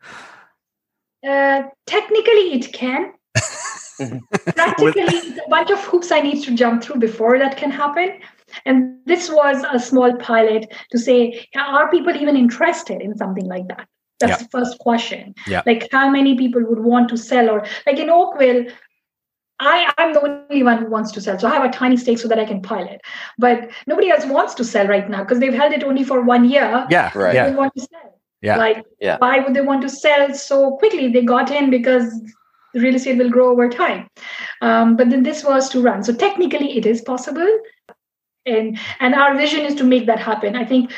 [1.28, 3.14] Uh, technically, it can.
[4.56, 8.20] Practically, it's a bunch of hoops I need to jump through before that can happen.
[8.66, 13.68] And this was a small pilot to say, are people even interested in something like
[13.68, 13.88] that?
[14.20, 15.34] That's the first question.
[15.48, 15.64] Yeah.
[15.66, 17.50] Like, how many people would want to sell?
[17.50, 18.66] Or, like in Oakville,
[19.60, 21.38] I, I'm the only one who wants to sell.
[21.40, 23.02] So I have a tiny stake so that I can pilot.
[23.38, 26.50] But nobody else wants to sell right now because they've held it only for one
[26.50, 26.86] year.
[26.90, 27.12] Yeah.
[27.16, 27.34] Right.
[27.36, 27.50] Yeah.
[27.50, 28.20] They want to sell.
[28.42, 28.58] Yeah.
[28.58, 29.18] Like, Yeah.
[29.20, 31.12] why would they want to sell so quickly?
[31.12, 32.12] They got in because
[32.74, 34.08] the real estate will grow over time.
[34.62, 36.04] Um, but then this was to run.
[36.04, 37.48] So technically, it is possible.
[38.46, 40.56] And and our vision is to make that happen.
[40.56, 40.92] I think,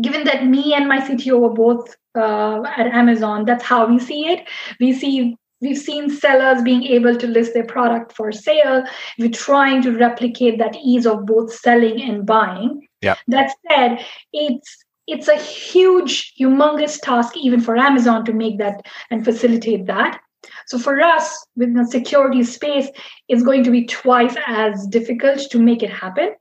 [0.00, 4.28] given that me and my CTO were both uh, at Amazon, that's how we see
[4.28, 4.46] it.
[4.80, 8.84] We see we've seen sellers being able to list their product for sale
[9.18, 13.16] we're trying to replicate that ease of both selling and buying Yeah.
[13.28, 19.24] that said it's it's a huge humongous task even for amazon to make that and
[19.24, 20.20] facilitate that
[20.66, 22.88] so for us within the security space
[23.28, 26.34] it's going to be twice as difficult to make it happen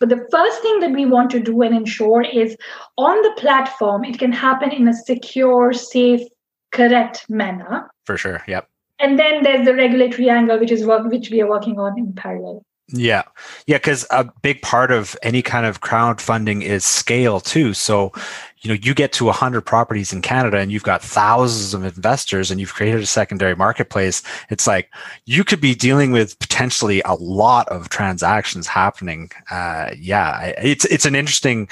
[0.00, 2.56] but the first thing that we want to do and ensure is
[2.98, 6.22] on the platform it can happen in a secure safe
[6.72, 8.42] correct manner For sure.
[8.48, 8.68] Yep.
[8.98, 12.12] and then there's the regulatory angle which is work which we are working on in
[12.14, 13.22] parallel Yeah.
[13.66, 13.78] Yeah.
[13.78, 17.72] Because a big part of any kind of crowdfunding is scale too.
[17.72, 18.10] So,
[18.62, 22.50] you know, you get to 100 properties in Canada and you've got thousands of investors
[22.50, 24.22] and you've created a secondary marketplace.
[24.50, 24.90] It's like
[25.24, 29.30] you could be dealing with potentially a lot of transactions happening.
[29.50, 30.52] Uh, yeah.
[30.62, 31.68] It's, it's an interesting,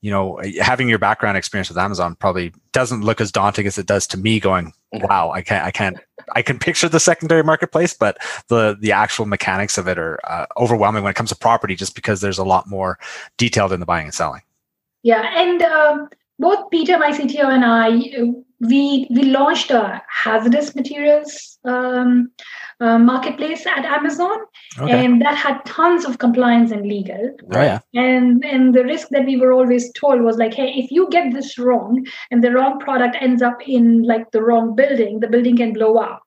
[0.00, 3.86] you know, having your background experience with Amazon probably doesn't look as daunting as it
[3.86, 5.98] does to me going, wow, I can't, I can't,
[6.34, 8.18] I can picture the secondary marketplace, but
[8.48, 11.94] the, the actual mechanics of it are uh, overwhelming when it comes to property, just
[11.94, 12.98] because there's a lot more
[13.36, 14.42] detailed in the buying and selling.
[15.02, 16.08] yeah and um,
[16.46, 17.88] both peter my cto and i
[18.62, 22.30] we we launched a hazardous materials um,
[22.80, 24.38] uh, marketplace at amazon.
[24.78, 27.36] And that had tons of compliance and legal.
[27.52, 27.80] Oh, yeah.
[27.94, 31.32] and and the risk that we were always told was like hey if you get
[31.32, 35.56] this wrong and the wrong product ends up in like the wrong building the building
[35.56, 36.22] can blow up.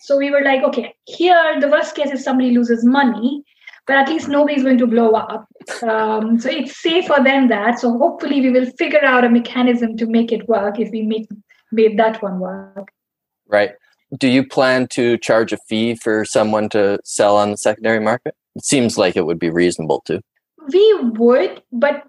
[0.00, 3.44] So we were like okay here the worst case is somebody loses money
[3.86, 5.46] but at least nobody's going to blow up
[5.82, 10.06] um, so it's safer than that so hopefully we will figure out a mechanism to
[10.06, 11.28] make it work if we make
[11.72, 12.92] made that one work
[13.52, 13.72] Right.
[14.18, 18.34] Do you plan to charge a fee for someone to sell on the secondary market?
[18.56, 20.20] It seems like it would be reasonable to.
[20.72, 22.04] we would but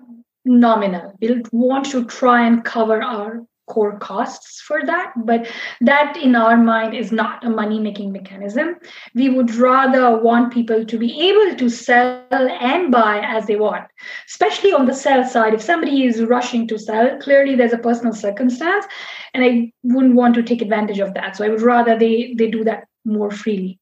[0.46, 5.50] nominal we'll want to try and cover our core costs for that but
[5.82, 8.76] that in our mind is not a money making mechanism
[9.16, 13.86] we would rather want people to be able to sell and buy as they want
[14.28, 18.14] especially on the sell side if somebody is rushing to sell clearly there's a personal
[18.14, 18.86] circumstance
[19.34, 22.50] and i wouldn't want to take advantage of that so i would rather they they
[22.50, 23.80] do that more freely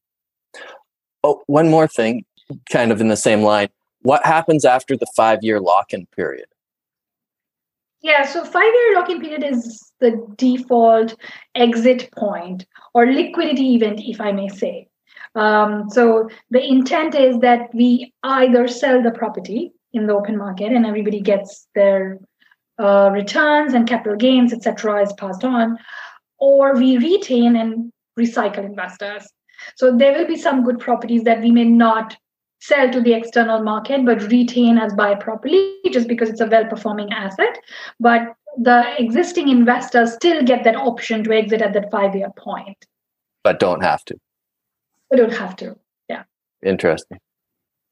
[1.24, 2.24] Oh, one more thing,
[2.70, 3.68] kind of in the same line.
[4.02, 6.46] What happens after the five year lock in period?
[8.02, 11.14] Yeah, so five year lock in period is the default
[11.54, 14.88] exit point or liquidity event, if I may say.
[15.36, 20.72] Um, so the intent is that we either sell the property in the open market
[20.72, 22.18] and everybody gets their
[22.78, 25.78] uh, returns and capital gains, etc., is passed on,
[26.38, 29.26] or we retain and recycle investors.
[29.76, 32.16] So there will be some good properties that we may not
[32.68, 35.62] sell to the external market but retain as buy properly
[35.96, 37.58] just because it's a well performing asset
[38.08, 38.34] but
[38.68, 42.86] the existing investors still get that option to exit at that five year point
[43.44, 44.16] But don't have to.
[45.10, 45.76] we don't have to
[46.08, 46.22] Yeah.
[46.74, 47.18] Interesting.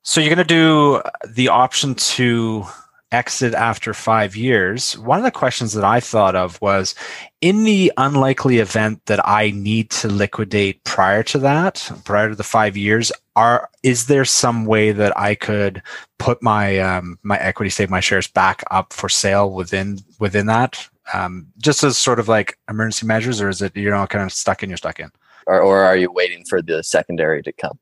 [0.03, 1.03] So you're going to do
[1.39, 2.65] the option to
[3.13, 4.97] exit after five years.
[4.99, 6.95] One of the questions that I thought of was
[7.41, 12.45] in the unlikely event that I need to liquidate prior to that, prior to the
[12.45, 15.83] five years, are is there some way that I could
[16.19, 20.89] put my um, my equity stake, my shares back up for sale within within that?
[21.13, 24.33] Um, just as sort of like emergency measures, or is it you're not kind of
[24.33, 25.11] stuck in, you're stuck in?
[25.47, 27.79] Or, or are you waiting for the secondary to come?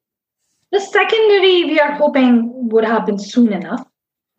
[0.71, 3.87] the secondary we are hoping would happen soon enough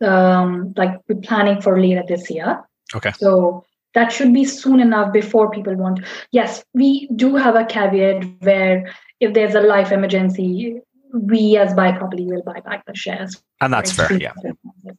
[0.02, 2.62] um, like we're planning for later this year.
[2.94, 3.12] Okay.
[3.18, 6.00] So that should be soon enough before people want.
[6.32, 10.80] Yes, we do have a caveat where if there's a life emergency,
[11.12, 13.42] we as buy properly will buy back the shares.
[13.60, 14.32] And that's fair, yeah.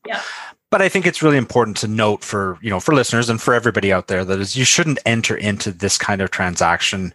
[0.06, 0.22] Yeah.
[0.70, 3.54] But I think it's really important to note for you know for listeners and for
[3.54, 7.14] everybody out there that is you shouldn't enter into this kind of transaction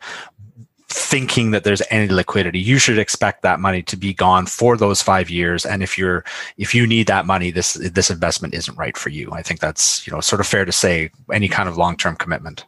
[0.97, 2.59] thinking that there's any liquidity.
[2.59, 5.67] You should expect that money to be gone for those five years.
[5.67, 6.25] And if you're
[6.57, 9.31] if you need that money this this investment isn't right for you.
[9.31, 12.65] I think that's you know sort of fair to say any kind of long-term commitment.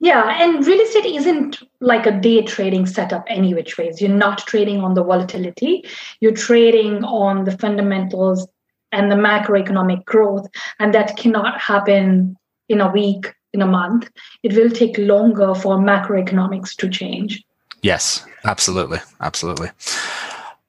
[0.00, 4.00] Yeah and real estate isn't like a day trading setup any which ways.
[4.00, 5.84] You're not trading on the volatility.
[6.18, 8.48] You're trading on the fundamentals
[8.90, 10.48] and the macroeconomic growth
[10.80, 12.36] and that cannot happen
[12.68, 14.10] in a week in a month.
[14.42, 17.42] It will take longer for macroeconomics to change.
[17.82, 18.98] Yes, absolutely.
[19.20, 19.70] Absolutely.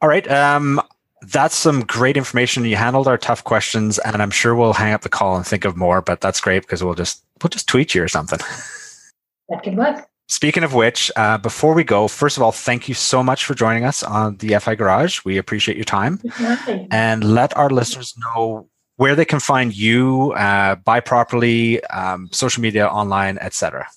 [0.01, 0.29] All right.
[0.29, 0.81] Um,
[1.21, 2.65] that's some great information.
[2.65, 5.65] You handled our tough questions, and I'm sure we'll hang up the call and think
[5.65, 6.01] of more.
[6.01, 8.39] But that's great because we'll just we'll just tweet you or something.
[9.49, 10.07] That can work.
[10.27, 13.53] Speaking of which, uh, before we go, first of all, thank you so much for
[13.53, 15.23] joining us on the FI Garage.
[15.23, 16.19] We appreciate your time,
[16.89, 18.67] and let our listeners know
[18.97, 23.87] where they can find you, uh, buy properly, um, social media, online, etc.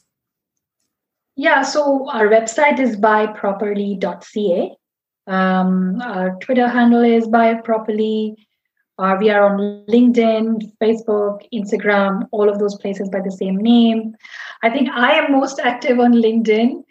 [1.36, 4.76] Yeah, so our website is buyproperly.ca.
[5.28, 8.34] Um, our Twitter handle is buyproperly.
[8.98, 14.16] Uh, we are on LinkedIn, Facebook, Instagram, all of those places by the same name.
[14.64, 16.82] I think I am most active on LinkedIn.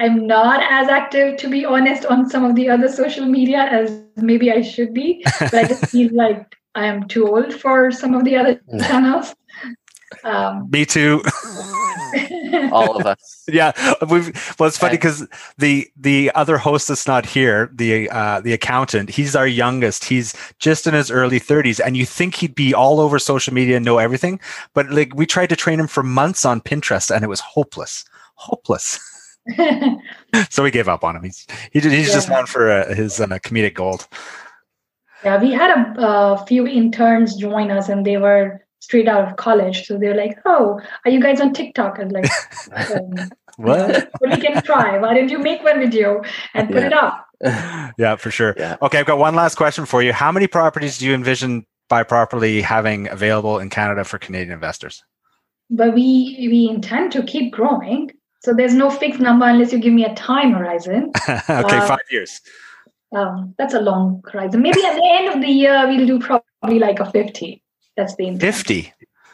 [0.00, 4.02] I'm not as active, to be honest, on some of the other social media as
[4.16, 5.24] maybe I should be.
[5.38, 9.34] But I just feel like I am too old for some of the other channels.
[10.22, 11.22] Um, Me too.
[12.72, 13.44] all of us.
[13.48, 13.72] Yeah,
[14.08, 14.54] we've.
[14.58, 15.26] Well, it's funny because
[15.58, 20.04] the the other host that's not here, the uh, the accountant, he's our youngest.
[20.04, 23.76] He's just in his early thirties, and you think he'd be all over social media
[23.76, 24.38] and know everything,
[24.74, 28.04] but like we tried to train him for months on Pinterest, and it was hopeless,
[28.34, 29.00] hopeless.
[30.50, 31.22] so we gave up on him.
[31.24, 32.14] He's he he's yeah.
[32.14, 34.06] just on for uh, his uh, comedic gold.
[35.24, 39.36] Yeah, we had a, a few interns join us, and they were straight out of
[39.36, 39.86] college.
[39.86, 42.30] So they're like, "Oh, are you guys on TikTok?" And like,
[42.90, 44.10] um, what?
[44.20, 44.98] well, we can try.
[44.98, 46.22] Why don't you make one video
[46.54, 46.86] and put yeah.
[46.86, 47.26] it up?
[47.98, 48.54] yeah, for sure.
[48.56, 48.76] Yeah.
[48.82, 50.12] Okay, I've got one last question for you.
[50.12, 55.02] How many properties do you envision Buy Properly having available in Canada for Canadian investors?
[55.70, 58.12] But we we intend to keep growing.
[58.42, 61.10] So there's no fixed number unless you give me a time horizon.
[61.28, 62.40] okay, uh, five years
[63.14, 64.62] um, that's a long horizon.
[64.62, 67.62] Maybe at the end of the year, we'll do probably like a 50.
[67.96, 68.54] That's the intent.
[68.54, 68.92] 50.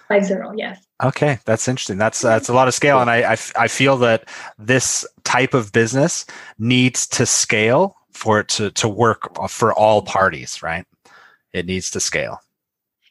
[0.09, 0.85] Five zero, yes.
[1.03, 1.97] Okay, that's interesting.
[1.97, 5.73] That's that's a lot of scale, and I, I I feel that this type of
[5.73, 6.27] business
[6.59, 10.85] needs to scale for it to to work for all parties, right?
[11.55, 12.41] It needs to scale.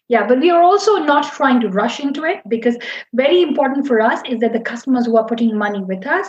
[0.09, 2.77] Yeah, but we are also not trying to rush into it because
[3.13, 6.27] very important for us is that the customers who are putting money with us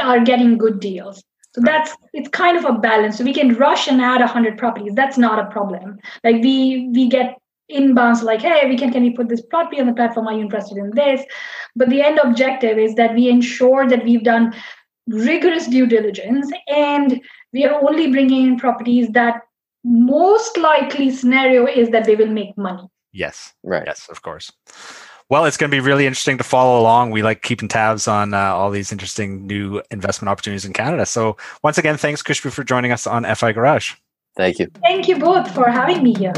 [0.00, 1.22] are getting good deals.
[1.54, 3.18] So that's it's kind of a balance.
[3.18, 4.92] So we can rush and add 100 properties.
[4.94, 5.98] That's not a problem.
[6.24, 7.36] Like we we get
[7.70, 10.28] inbounds like, hey, we can can we put this property on the platform?
[10.28, 11.24] Are you interested in this?
[11.74, 14.54] But the end objective is that we ensure that we've done
[15.06, 17.20] rigorous due diligence and
[17.52, 19.40] we are only bringing in properties that
[19.84, 22.86] most likely scenario is that they will make money.
[23.12, 23.54] Yes.
[23.62, 23.84] Right.
[23.86, 24.52] Yes, of course.
[25.30, 27.10] Well, it's going to be really interesting to follow along.
[27.10, 31.04] We like keeping tabs on uh, all these interesting new investment opportunities in Canada.
[31.04, 33.94] So, once again, thanks, Khushbu, for joining us on FI Garage.
[34.36, 34.68] Thank you.
[34.82, 36.32] Thank you both for having me here.